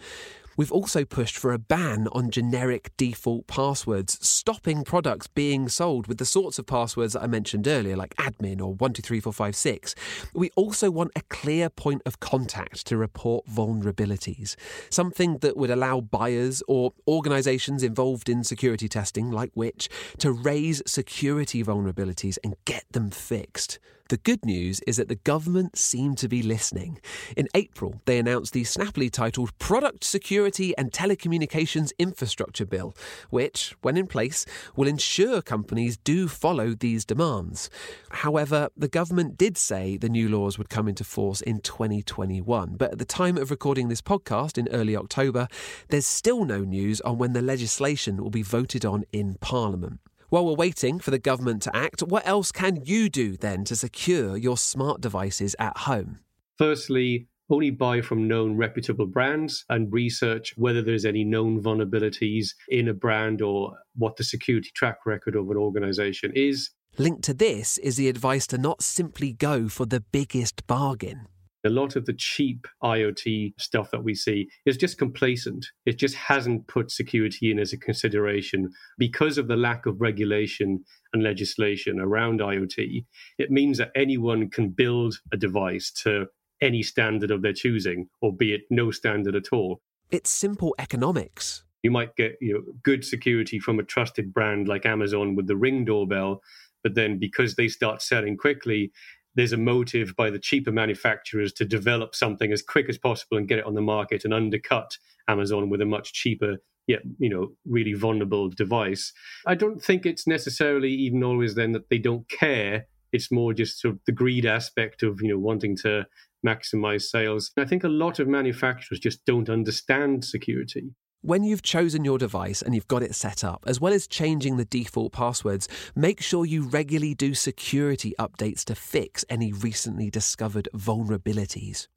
We've 0.57 0.73
also 0.73 1.05
pushed 1.05 1.37
for 1.37 1.53
a 1.53 1.59
ban 1.59 2.09
on 2.13 2.31
generic 2.31 2.91
default 2.97 3.47
passwords, 3.47 4.19
stopping 4.27 4.85
products 4.85 5.27
being 5.27 5.69
sold 5.69 6.07
with 6.07 6.17
the 6.17 6.25
sorts 6.25 6.59
of 6.59 6.67
passwords 6.67 7.13
that 7.13 7.23
I 7.23 7.27
mentioned 7.27 7.69
earlier, 7.69 7.95
like 7.95 8.15
admin 8.17 8.61
or 8.61 8.73
123456. 8.73 9.95
We 10.35 10.51
also 10.57 10.91
want 10.91 11.11
a 11.15 11.23
clear 11.29 11.69
point 11.69 12.01
of 12.07 12.21
contact 12.21 12.87
to 12.87 12.97
report 12.97 13.47
vulnerabilities, 13.47 14.57
something 14.89 15.39
that 15.39 15.59
would 15.59 15.71
allow 15.71 16.01
buyers 16.01 16.63
or 16.67 16.93
organizations 17.07 17.83
involved 17.83 18.31
in 18.31 18.43
security 18.43 18.89
testing, 18.89 19.31
like 19.31 19.51
Which, 19.53 19.91
to 20.19 20.33
raise 20.33 20.83
security 20.87 21.63
vulnerabilities 21.63 22.39
and 22.43 22.57
get 22.65 22.85
them 22.93 23.11
fixed. 23.11 23.79
The 24.09 24.19
good 24.19 24.45
news 24.45 24.79
is 24.87 24.99
that 24.99 25.09
the 25.09 25.17
government 25.17 25.77
seemed 25.77 26.19
to 26.19 26.29
be 26.29 26.41
listening. 26.41 27.01
In 27.37 27.49
April, 27.55 28.01
they 28.05 28.21
announced 28.21 28.53
the 28.53 28.63
snappily 28.63 29.11
titled 29.11 29.59
Product 29.59 30.05
Security 30.05 30.77
and 30.79 30.93
Telecommunications 30.93 31.91
Infrastructure 31.99 32.65
Bill, 32.65 32.95
which, 33.31 33.75
when 33.83 33.97
in 33.97 34.07
place, 34.07 34.47
will 34.77 34.87
ensure 34.87 35.43
companies 35.43 35.97
do 35.97 36.29
follow 36.29 36.73
these 36.73 37.05
demands. 37.05 37.69
However, 38.11 38.69
the 38.77 38.87
government 38.87 39.37
did 39.37 39.59
say 39.59 39.97
the 39.97 40.09
new 40.09 40.29
laws 40.29 40.57
would 40.57 40.71
come 40.71 40.87
into 40.87 41.03
force 41.03 41.41
in 41.41 41.59
2021, 41.59 42.77
but 42.77 42.93
at 42.93 42.99
the 42.99 43.05
time 43.05 43.37
of 43.37 43.51
recording 43.51 43.89
this 43.89 44.03
podcast 44.03 44.57
in 44.57 44.69
early 44.69 44.97
October, 44.97 45.49
there's 45.89 46.07
still 46.07 46.45
no 46.45 46.61
news 46.61 47.01
on 47.01 47.19
when 47.19 47.33
the 47.33 47.43
legislation 47.43 48.23
will 48.23 48.31
be 48.31 48.43
voted 48.43 48.85
on 48.85 49.05
in 49.13 49.35
Parliament. 49.41 49.99
While 50.29 50.47
we're 50.47 50.55
waiting 50.55 50.99
for 50.99 51.13
the 51.13 51.21
government 51.21 51.63
to 51.63 51.77
act, 51.77 52.03
what 52.03 52.27
else 52.27 52.51
can 52.51 52.83
you 52.85 53.09
do 53.09 53.37
then 53.37 53.65
to 53.67 53.77
secure 53.77 54.37
your 54.37 54.57
smart 54.57 55.01
devices 55.01 55.55
at 55.61 55.79
home? 55.79 56.19
Firstly, 56.59 57.29
only 57.49 57.71
buy 57.71 58.01
from 58.01 58.27
known 58.27 58.57
reputable 58.57 59.07
brands 59.07 59.65
and 59.69 59.93
research 59.93 60.53
whether 60.57 60.83
there's 60.83 61.05
any 61.05 61.23
known 61.23 61.63
vulnerabilities 61.63 62.49
in 62.69 62.89
a 62.89 62.95
brand 62.95 63.41
or 63.41 63.79
what 63.95 64.17
the 64.17 64.25
security 64.25 64.71
track 64.75 65.07
record 65.07 65.37
of 65.37 65.49
an 65.51 65.57
organization 65.57 66.33
is. 66.35 66.71
Linked 66.99 67.23
to 67.23 67.35
this 67.35 67.79
is 67.79 67.97
the 67.97 68.09
advice 68.09 68.49
to 68.49 68.59
not 68.59 68.83
simply 68.83 69.33
go 69.33 69.69
for 69.69 69.87
the 69.87 70.01
biggest 70.01 70.67
bargain. 70.67 71.29
A 71.67 71.71
lot 71.71 71.97
of 71.97 72.07
the 72.07 72.13
cheap 72.13 72.67
IoT 72.83 73.55
stuff 73.59 73.91
that 73.91 74.05
we 74.05 74.15
see 74.15 74.49
is 74.65 74.77
just 74.77 74.99
complacent. 74.99 75.67
It 75.85 75.99
just 75.99 76.15
hasn't 76.15 76.69
put 76.69 76.91
security 76.91 77.51
in 77.51 77.59
as 77.59 77.73
a 77.73 77.77
consideration 77.79 78.71
because 78.99 79.37
of 79.37 79.49
the 79.49 79.57
lack 79.57 79.85
of 79.85 80.01
regulation 80.01 80.85
and 81.13 81.23
legislation 81.23 81.99
around 82.01 82.41
IoT. 82.41 83.05
It 83.39 83.51
means 83.51 83.79
that 83.79 83.91
anyone 83.97 84.49
can 84.49 84.71
build 84.71 85.19
a 85.33 85.37
device 85.37 85.91
to 86.05 86.27
any 86.61 86.83
standard 86.83 87.31
of 87.31 87.43
their 87.43 87.53
choosing, 87.53 88.09
albeit 88.23 88.63
no 88.71 88.91
standard 88.91 89.35
at 89.35 89.53
all. 89.53 89.81
It's 90.11 90.31
simple 90.31 90.75
economics. 90.79 91.65
You 91.83 91.91
might 91.91 92.17
get 92.17 92.37
you 92.41 92.55
know, 92.55 92.63
good 92.83 93.05
security 93.05 93.59
from 93.59 93.79
a 93.79 93.85
trusted 93.85 94.33
brand 94.33 94.69
like 94.69 94.87
Amazon 94.87 95.35
with 95.35 95.47
the 95.47 95.57
Ring 95.57 95.85
doorbell, 95.85 96.43
but 96.83 96.95
then 96.95 97.19
because 97.19 97.57
they 97.57 97.69
start 97.69 98.03
selling 98.03 98.37
quickly, 98.37 98.93
there's 99.37 99.53
a 99.53 99.57
motive 99.57 100.17
by 100.17 100.31
the 100.31 100.39
cheaper 100.39 100.73
manufacturers 100.73 101.53
to 101.53 101.65
develop 101.65 102.15
something 102.15 102.53
as 102.53 102.63
quick 102.63 102.89
as 102.89 102.99
possible 102.99 103.37
and 103.37 103.49
get 103.49 103.59
it 103.59 103.67
on 103.67 103.75
the 103.75 103.81
market 103.81 104.25
and 104.25 104.35
undercut 104.35 104.97
Amazon 105.29 105.69
with 105.69 105.81
a 105.81 105.87
much 105.87 106.13
cheaper 106.13 106.57
yet 106.87 107.03
you 107.19 107.29
know 107.29 107.53
really 107.67 107.93
vulnerable 107.93 108.49
device. 108.49 109.13
I 109.47 109.55
don't 109.55 109.83
think 109.83 110.07
it's 110.07 110.27
necessarily 110.27 110.91
even 110.91 111.23
always 111.23 111.55
then 111.55 111.73
that 111.73 111.89
they 111.91 111.99
don't 111.99 112.29
care. 112.29 112.87
It's 113.13 113.31
more 113.31 113.53
just 113.53 113.81
sort 113.81 113.95
of 113.95 114.01
the 114.07 114.13
greed 114.13 114.47
aspect 114.47 115.03
of 115.03 115.21
you 115.21 115.29
know 115.29 115.39
wanting 115.39 115.77
to 115.79 116.07
maximize 116.47 117.03
sales. 117.03 117.51
I 117.57 117.65
think 117.65 117.85
a 117.85 117.89
lot 117.89 118.19
of 118.19 118.29
manufacturers 118.29 119.01
just 119.01 119.25
don't 119.25 119.49
understand 119.49 120.25
security. 120.25 120.95
When 121.23 121.43
you've 121.43 121.63
chosen 121.63 122.05
your 122.05 122.19
device 122.19 122.63
and 122.63 122.75
you've 122.75 122.87
got 122.89 123.03
it 123.03 123.15
set 123.15 123.43
up, 123.43 123.65
as 123.67 123.81
well 123.81 123.93
as 123.93 124.07
changing 124.07 124.57
the 124.59 124.65
default 124.65 125.13
passwords, 125.13 125.69
make 125.97 126.21
sure 126.21 126.45
you 126.45 126.63
regularly 126.63 127.15
do 127.15 127.35
security 127.35 128.15
updates 128.19 128.65
to 128.67 128.75
fix 128.75 129.25
any 129.29 129.53
recently 129.53 130.11
discovered 130.11 130.69
vulnerabilities. 130.75 131.89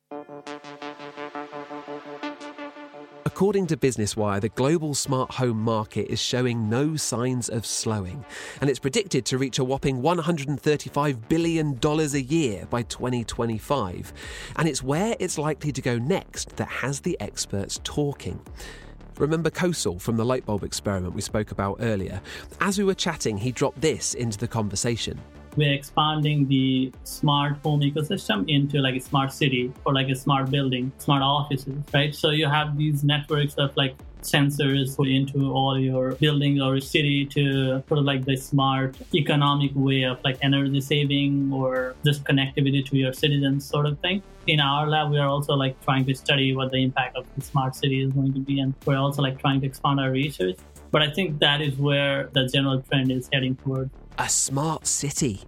According 3.26 3.68
to 3.68 3.78
Business 3.78 4.18
Wire, 4.18 4.40
the 4.40 4.50
global 4.50 4.96
smart 4.96 5.32
home 5.32 5.62
market 5.62 6.12
is 6.12 6.20
showing 6.20 6.68
no 6.68 6.96
signs 6.96 7.50
of 7.50 7.66
slowing, 7.66 8.26
and 8.62 8.70
it's 8.70 8.80
predicted 8.80 9.26
to 9.26 9.38
reach 9.38 9.60
a 9.60 9.64
whopping 9.64 10.02
$135 10.02 11.30
billion 11.30 11.80
a 11.84 12.18
year 12.18 12.66
by 12.70 12.82
2025. 12.84 14.14
And 14.56 14.68
it's 14.68 14.82
where 14.82 15.16
it's 15.20 15.38
likely 15.38 15.72
to 15.72 15.82
go 15.82 15.98
next 15.98 16.56
that 16.56 16.68
has 16.68 17.02
the 17.02 17.20
experts 17.22 17.80
talking. 17.84 18.42
Remember 19.20 19.50
Kaushal 19.50 20.00
from 20.00 20.16
the 20.16 20.24
light 20.24 20.46
bulb 20.46 20.64
experiment 20.64 21.14
we 21.14 21.20
spoke 21.20 21.52
about 21.52 21.80
earlier? 21.82 22.22
As 22.62 22.78
we 22.78 22.86
were 22.86 22.94
chatting, 22.96 23.38
he 23.38 23.52
dropped 23.52 23.82
this 23.82 24.14
into 24.14 24.38
the 24.38 24.48
conversation. 24.48 25.20
We're 25.58 25.74
expanding 25.74 26.48
the 26.48 26.94
smart 27.04 27.58
home 27.58 27.82
ecosystem 27.82 28.48
into 28.48 28.80
like 28.80 28.96
a 28.96 29.02
smart 29.02 29.34
city 29.34 29.74
or 29.84 29.94
like 29.94 30.08
a 30.08 30.16
smart 30.16 30.50
building, 30.50 30.94
smart 31.00 31.22
offices, 31.22 31.84
right? 31.94 32.16
So 32.16 32.30
you 32.30 32.48
have 32.48 32.78
these 32.78 33.04
networks 33.04 33.56
of 33.56 33.76
like 33.76 33.96
sensors 34.22 34.96
put 34.96 35.08
into 35.08 35.52
all 35.52 35.80
your 35.80 36.14
buildings 36.14 36.62
or 36.62 36.80
city 36.80 37.26
to 37.26 37.84
put 37.88 38.04
like 38.04 38.26
the 38.26 38.36
smart 38.36 38.98
economic 39.14 39.72
way 39.76 40.04
of 40.04 40.24
like 40.24 40.38
energy 40.42 40.82
saving 40.82 41.52
or 41.54 41.96
just 42.06 42.24
connectivity 42.24 42.86
to 42.86 42.98
your 42.98 43.14
citizens 43.14 43.66
sort 43.66 43.86
of 43.86 44.00
thing. 44.00 44.22
In 44.48 44.60
our 44.60 44.88
lab, 44.88 45.12
we 45.12 45.20
are 45.20 45.28
also 45.28 45.54
like 45.54 45.80
trying 45.84 46.06
to 46.06 46.16
study 46.16 46.56
what 46.56 46.72
the 46.72 46.78
impact 46.78 47.16
of 47.16 47.26
the 47.36 47.42
smart 47.42 47.76
city 47.76 48.02
is 48.02 48.12
going 48.12 48.34
to 48.34 48.40
be, 48.40 48.60
and 48.60 48.74
we're 48.86 48.98
also 48.98 49.22
like 49.22 49.40
trying 49.40 49.62
to 49.62 49.68
expand 49.68 50.00
our 50.00 50.12
research. 50.12 50.58
But 50.92 51.04
I 51.04 51.12
think 51.12 51.40
that 51.40 51.62
is 51.62 51.78
where 51.78 52.30
the 52.34 52.48
general 52.48 52.82
trend 52.82 53.12
is 53.12 53.30
heading 53.32 53.56
towards. 53.58 53.92
A 54.20 54.28
smart 54.28 54.86
city. 54.86 55.42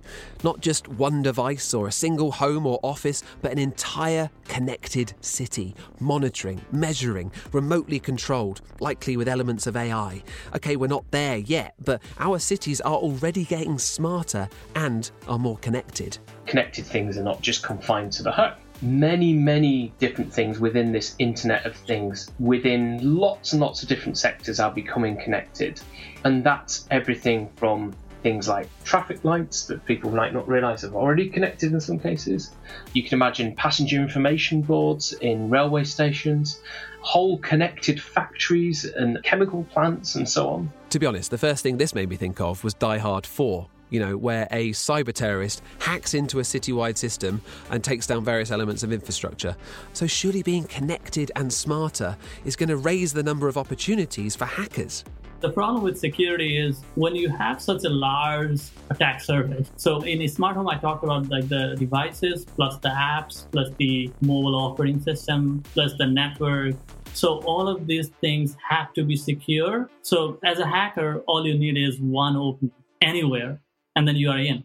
Not 0.44 0.62
just 0.62 0.88
one 0.88 1.22
device 1.22 1.74
or 1.74 1.88
a 1.88 1.92
single 1.92 2.32
home 2.32 2.66
or 2.66 2.80
office, 2.82 3.22
but 3.42 3.52
an 3.52 3.60
entire 3.60 4.30
connected 4.48 5.14
city. 5.20 5.76
Monitoring, 6.00 6.62
measuring, 6.72 7.32
remotely 7.52 8.00
controlled, 8.00 8.62
likely 8.80 9.18
with 9.18 9.28
elements 9.28 9.68
of 9.68 9.76
AI. 9.76 10.24
Okay, 10.56 10.78
we're 10.78 10.88
not 10.88 11.04
there 11.12 11.38
yet, 11.38 11.76
but 11.84 12.02
our 12.18 12.40
cities 12.40 12.80
are 12.82 12.96
already 12.96 13.44
getting 13.44 13.78
smarter 13.78 14.48
and 14.74 15.12
are 15.28 15.38
more 15.38 15.58
connected. 15.58 16.18
Connected 16.46 16.86
things 16.86 17.18
are 17.18 17.24
not 17.24 17.42
just 17.42 17.64
confined 17.64 18.14
to 18.14 18.24
the 18.24 18.32
home 18.32 18.54
many, 18.82 19.32
many 19.34 19.94
different 20.00 20.34
things 20.34 20.60
within 20.60 20.92
this 20.92 21.16
Internet 21.20 21.66
of 21.66 21.76
Things, 21.76 22.32
within 22.40 23.00
lots 23.16 23.54
and 23.54 23.62
lots 23.62 23.84
of 23.84 23.90
different 23.90 24.18
sectors, 24.18 24.60
are 24.60 24.72
becoming 24.72 25.18
connected. 25.18 25.80
And 26.24 26.44
that's 26.44 26.88
everything 26.90 27.50
from 27.56 27.94
things 28.22 28.48
like 28.48 28.68
traffic 28.84 29.24
lights 29.24 29.66
that 29.66 29.86
people 29.86 30.12
might 30.12 30.34
not 30.34 30.48
realize 30.48 30.84
are 30.84 30.94
already 30.94 31.30
connected 31.30 31.72
in 31.72 31.82
some 31.82 32.00
cases. 32.00 32.52
You 32.94 33.04
can 33.04 33.14
imagine 33.16 33.56
passenger 33.56 33.98
information 33.98 34.62
boards 34.62 35.14
in 35.14 35.50
railway 35.50 35.84
stations, 35.84 36.62
whole 37.02 37.38
connected 37.40 38.02
factories 38.02 38.86
and 38.86 39.22
chemical 39.24 39.64
plants, 39.66 40.16
and 40.16 40.28
so 40.28 40.50
on. 40.50 40.72
To 40.92 41.00
be 41.00 41.06
honest, 41.06 41.32
the 41.32 41.38
first 41.38 41.64
thing 41.64 41.78
this 41.78 41.96
made 41.96 42.10
me 42.10 42.16
think 42.16 42.40
of 42.40 42.64
was 42.64 42.74
Die 42.74 42.98
Hard 42.98 43.26
4 43.26 43.68
you 43.92 44.00
know, 44.00 44.18
where 44.18 44.48
a 44.52 44.72
cyber 44.72 45.14
terrorist 45.14 45.62
hacks 45.80 46.14
into 46.14 46.40
a 46.40 46.44
citywide 46.44 46.98
system 46.98 47.42
and 47.70 47.84
takes 47.84 48.08
down 48.08 48.24
various 48.24 48.50
elements 48.50 48.84
of 48.84 48.92
infrastructure. 48.92 49.56
So, 49.94 50.08
surely 50.08 50.42
being 50.42 50.64
connected 50.64 51.30
and 51.36 51.52
smarter 51.54 52.18
is 52.46 52.56
going 52.56 52.70
to 52.70 52.78
raise 52.78 53.14
the 53.14 53.22
number 53.22 53.48
of 53.48 53.58
opportunities 53.58 54.34
for 54.36 54.46
hackers. 54.46 55.04
The 55.42 55.50
problem 55.50 55.84
with 55.84 55.98
security 55.98 56.60
is 56.60 56.84
when 56.94 57.16
you 57.16 57.28
have 57.30 57.60
such 57.60 57.84
a 57.84 57.90
large 57.90 58.62
attack 58.92 59.22
surface. 59.22 59.72
So 59.76 60.02
in 60.02 60.22
a 60.22 60.28
smart 60.28 60.56
home, 60.56 60.70
I 60.70 60.78
talked 60.78 61.04
about 61.04 61.30
like 61.30 61.50
the 61.50 61.76
devices 61.80 62.46
plus 62.46 62.78
the 62.78 62.90
apps 62.90 63.50
plus 63.52 63.70
the 63.78 64.12
mobile 64.22 64.56
operating 64.56 65.02
system 65.02 65.64
plus 65.74 65.94
the 65.98 66.06
network. 66.06 66.76
So 67.14 67.40
all 67.40 67.68
of 67.68 67.88
these 67.88 68.10
things 68.22 68.56
have 68.70 68.94
to 68.94 69.04
be 69.04 69.16
secure. 69.16 69.90
So 70.04 70.38
as 70.46 70.60
a 70.60 70.68
hacker, 70.68 71.24
all 71.26 71.46
you 71.46 71.58
need 71.58 71.76
is 71.76 72.00
one 72.00 72.36
opening 72.36 72.72
anywhere, 73.02 73.60
and 73.96 74.08
then 74.08 74.18
you 74.18 74.30
are 74.30 74.38
in. 74.38 74.64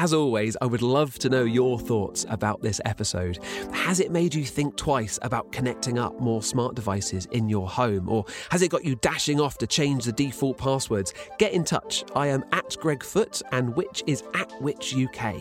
As 0.00 0.14
always, 0.14 0.56
I 0.62 0.66
would 0.66 0.80
love 0.80 1.18
to 1.18 1.28
know 1.28 1.42
your 1.42 1.76
thoughts 1.76 2.24
about 2.28 2.62
this 2.62 2.80
episode. 2.84 3.40
Has 3.72 3.98
it 3.98 4.12
made 4.12 4.32
you 4.32 4.44
think 4.44 4.76
twice 4.76 5.18
about 5.22 5.50
connecting 5.50 5.98
up 5.98 6.20
more 6.20 6.40
smart 6.40 6.76
devices 6.76 7.26
in 7.32 7.48
your 7.48 7.68
home? 7.68 8.08
Or 8.08 8.24
has 8.52 8.62
it 8.62 8.70
got 8.70 8.84
you 8.84 8.94
dashing 8.94 9.40
off 9.40 9.58
to 9.58 9.66
change 9.66 10.04
the 10.04 10.12
default 10.12 10.56
passwords? 10.56 11.14
Get 11.40 11.52
in 11.52 11.64
touch. 11.64 12.04
I 12.14 12.28
am 12.28 12.44
at 12.52 12.76
Greg 12.78 13.02
Foot 13.02 13.42
and 13.50 13.74
Which 13.74 14.04
is 14.06 14.22
at 14.34 14.52
Which 14.62 14.94
UK. 14.94 15.34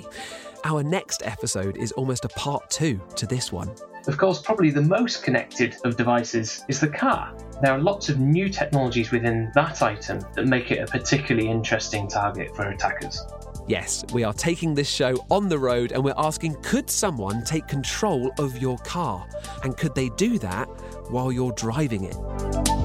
Our 0.63 0.81
next 0.81 1.21
episode 1.23 1.77
is 1.77 1.91
almost 1.91 2.25
a 2.25 2.29
part 2.29 2.67
two 2.71 2.99
to 3.15 3.27
this 3.27 3.51
one. 3.51 3.69
Of 4.07 4.17
course, 4.17 4.41
probably 4.41 4.71
the 4.71 4.81
most 4.81 5.21
connected 5.21 5.75
of 5.85 5.97
devices 5.97 6.65
is 6.67 6.79
the 6.79 6.87
car. 6.87 7.31
There 7.61 7.73
are 7.73 7.79
lots 7.79 8.09
of 8.09 8.19
new 8.19 8.49
technologies 8.49 9.11
within 9.11 9.51
that 9.53 9.83
item 9.83 10.21
that 10.33 10.47
make 10.47 10.71
it 10.71 10.79
a 10.79 10.87
particularly 10.87 11.47
interesting 11.47 12.07
target 12.07 12.55
for 12.55 12.69
attackers. 12.69 13.21
Yes, 13.67 14.05
we 14.13 14.23
are 14.23 14.33
taking 14.33 14.73
this 14.73 14.89
show 14.89 15.25
on 15.29 15.49
the 15.49 15.59
road 15.59 15.91
and 15.91 16.01
we're 16.01 16.13
asking 16.15 16.55
could 16.61 16.89
someone 16.89 17.43
take 17.43 17.67
control 17.67 18.31
of 18.39 18.57
your 18.57 18.77
car? 18.77 19.27
And 19.63 19.75
could 19.75 19.93
they 19.93 20.07
do 20.09 20.39
that 20.39 20.67
while 21.09 21.33
you're 21.33 21.51
driving 21.51 22.05
it? 22.05 22.76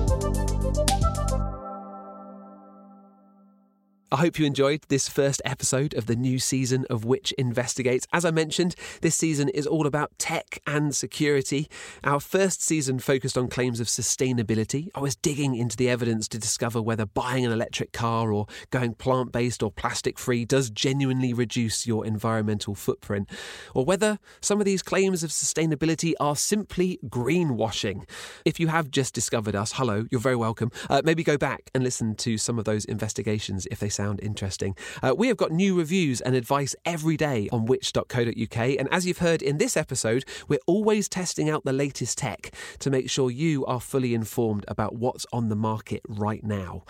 I 4.12 4.16
hope 4.16 4.38
you 4.38 4.44
enjoyed 4.44 4.82
this 4.88 5.08
first 5.08 5.40
episode 5.42 5.94
of 5.94 6.04
the 6.04 6.14
new 6.14 6.38
season 6.38 6.84
of 6.90 7.06
Which 7.06 7.32
Investigates. 7.38 8.06
As 8.12 8.26
I 8.26 8.30
mentioned, 8.30 8.74
this 9.00 9.16
season 9.16 9.48
is 9.48 9.66
all 9.66 9.86
about 9.86 10.12
tech 10.18 10.58
and 10.66 10.94
security. 10.94 11.66
Our 12.04 12.20
first 12.20 12.62
season 12.62 12.98
focused 12.98 13.38
on 13.38 13.48
claims 13.48 13.80
of 13.80 13.86
sustainability. 13.86 14.90
I 14.94 15.00
was 15.00 15.16
digging 15.16 15.54
into 15.54 15.78
the 15.78 15.88
evidence 15.88 16.28
to 16.28 16.38
discover 16.38 16.82
whether 16.82 17.06
buying 17.06 17.46
an 17.46 17.52
electric 17.52 17.92
car 17.92 18.30
or 18.34 18.48
going 18.68 18.92
plant 18.92 19.32
based 19.32 19.62
or 19.62 19.70
plastic 19.70 20.18
free 20.18 20.44
does 20.44 20.68
genuinely 20.68 21.32
reduce 21.32 21.86
your 21.86 22.04
environmental 22.04 22.74
footprint, 22.74 23.30
or 23.74 23.86
whether 23.86 24.18
some 24.42 24.60
of 24.60 24.66
these 24.66 24.82
claims 24.82 25.24
of 25.24 25.30
sustainability 25.30 26.12
are 26.20 26.36
simply 26.36 27.00
greenwashing. 27.06 28.06
If 28.44 28.60
you 28.60 28.66
have 28.66 28.90
just 28.90 29.14
discovered 29.14 29.56
us, 29.56 29.72
hello, 29.76 30.04
you're 30.10 30.20
very 30.20 30.36
welcome. 30.36 30.70
Uh, 30.90 31.00
maybe 31.02 31.24
go 31.24 31.38
back 31.38 31.70
and 31.74 31.82
listen 31.82 32.14
to 32.16 32.36
some 32.36 32.58
of 32.58 32.66
those 32.66 32.84
investigations 32.84 33.66
if 33.70 33.80
they 33.80 33.88
sound 33.88 34.01
sound 34.02 34.20
interesting. 34.20 34.74
Uh, 35.00 35.14
we 35.16 35.28
have 35.28 35.36
got 35.36 35.52
new 35.52 35.76
reviews 35.78 36.20
and 36.20 36.34
advice 36.34 36.74
every 36.84 37.16
day 37.16 37.48
on 37.52 37.66
which.co.uk. 37.66 38.58
And 38.58 38.88
as 38.90 39.06
you've 39.06 39.18
heard 39.18 39.42
in 39.42 39.58
this 39.58 39.76
episode, 39.76 40.24
we're 40.48 40.66
always 40.66 41.08
testing 41.08 41.48
out 41.48 41.64
the 41.64 41.72
latest 41.72 42.18
tech 42.18 42.52
to 42.80 42.90
make 42.90 43.08
sure 43.08 43.30
you 43.30 43.64
are 43.66 43.80
fully 43.80 44.12
informed 44.12 44.64
about 44.66 44.96
what's 44.96 45.24
on 45.32 45.50
the 45.50 45.56
market 45.56 46.02
right 46.08 46.42
now. 46.42 46.82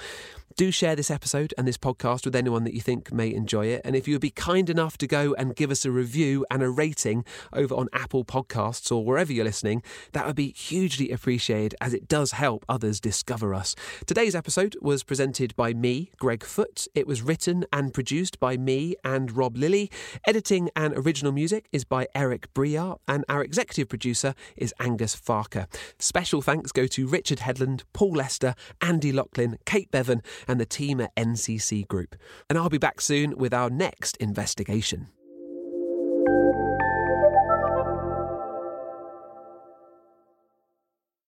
Do 0.56 0.70
share 0.70 0.94
this 0.94 1.10
episode 1.10 1.54
and 1.56 1.66
this 1.66 1.78
podcast 1.78 2.26
with 2.26 2.36
anyone 2.36 2.64
that 2.64 2.74
you 2.74 2.80
think 2.80 3.10
may 3.10 3.32
enjoy 3.32 3.66
it. 3.66 3.80
And 3.84 3.96
if 3.96 4.06
you 4.06 4.14
would 4.14 4.20
be 4.20 4.30
kind 4.30 4.68
enough 4.68 4.98
to 4.98 5.06
go 5.06 5.34
and 5.38 5.56
give 5.56 5.70
us 5.70 5.86
a 5.86 5.90
review 5.90 6.44
and 6.50 6.62
a 6.62 6.68
rating 6.68 7.24
over 7.54 7.74
on 7.74 7.88
Apple 7.94 8.24
Podcasts 8.24 8.92
or 8.92 9.02
wherever 9.02 9.32
you're 9.32 9.46
listening, 9.46 9.82
that 10.12 10.26
would 10.26 10.36
be 10.36 10.52
hugely 10.52 11.10
appreciated 11.10 11.74
as 11.80 11.94
it 11.94 12.06
does 12.06 12.32
help 12.32 12.66
others 12.68 13.00
discover 13.00 13.54
us. 13.54 13.74
Today's 14.04 14.34
episode 14.34 14.76
was 14.82 15.02
presented 15.02 15.56
by 15.56 15.72
me, 15.72 16.10
Greg 16.18 16.44
Foot. 16.44 16.86
It 16.94 17.01
was 17.06 17.22
written 17.22 17.64
and 17.72 17.94
produced 17.94 18.38
by 18.40 18.56
me 18.56 18.94
and 19.04 19.36
Rob 19.36 19.56
Lilly. 19.56 19.90
Editing 20.26 20.70
and 20.74 20.94
original 20.94 21.32
music 21.32 21.68
is 21.72 21.84
by 21.84 22.06
Eric 22.14 22.52
Briard, 22.54 22.98
and 23.06 23.24
our 23.28 23.42
executive 23.42 23.88
producer 23.88 24.34
is 24.56 24.74
Angus 24.80 25.14
Farquhar. 25.14 25.68
Special 25.98 26.42
thanks 26.42 26.72
go 26.72 26.86
to 26.86 27.06
Richard 27.06 27.40
Headland, 27.40 27.84
Paul 27.92 28.12
Lester, 28.12 28.54
Andy 28.80 29.12
Laughlin, 29.12 29.58
Kate 29.64 29.90
Bevan, 29.90 30.22
and 30.48 30.60
the 30.60 30.66
team 30.66 31.00
at 31.00 31.14
NCC 31.16 31.86
Group. 31.86 32.16
And 32.48 32.58
I'll 32.58 32.68
be 32.68 32.78
back 32.78 33.00
soon 33.00 33.36
with 33.36 33.54
our 33.54 33.70
next 33.70 34.16
investigation. 34.18 35.08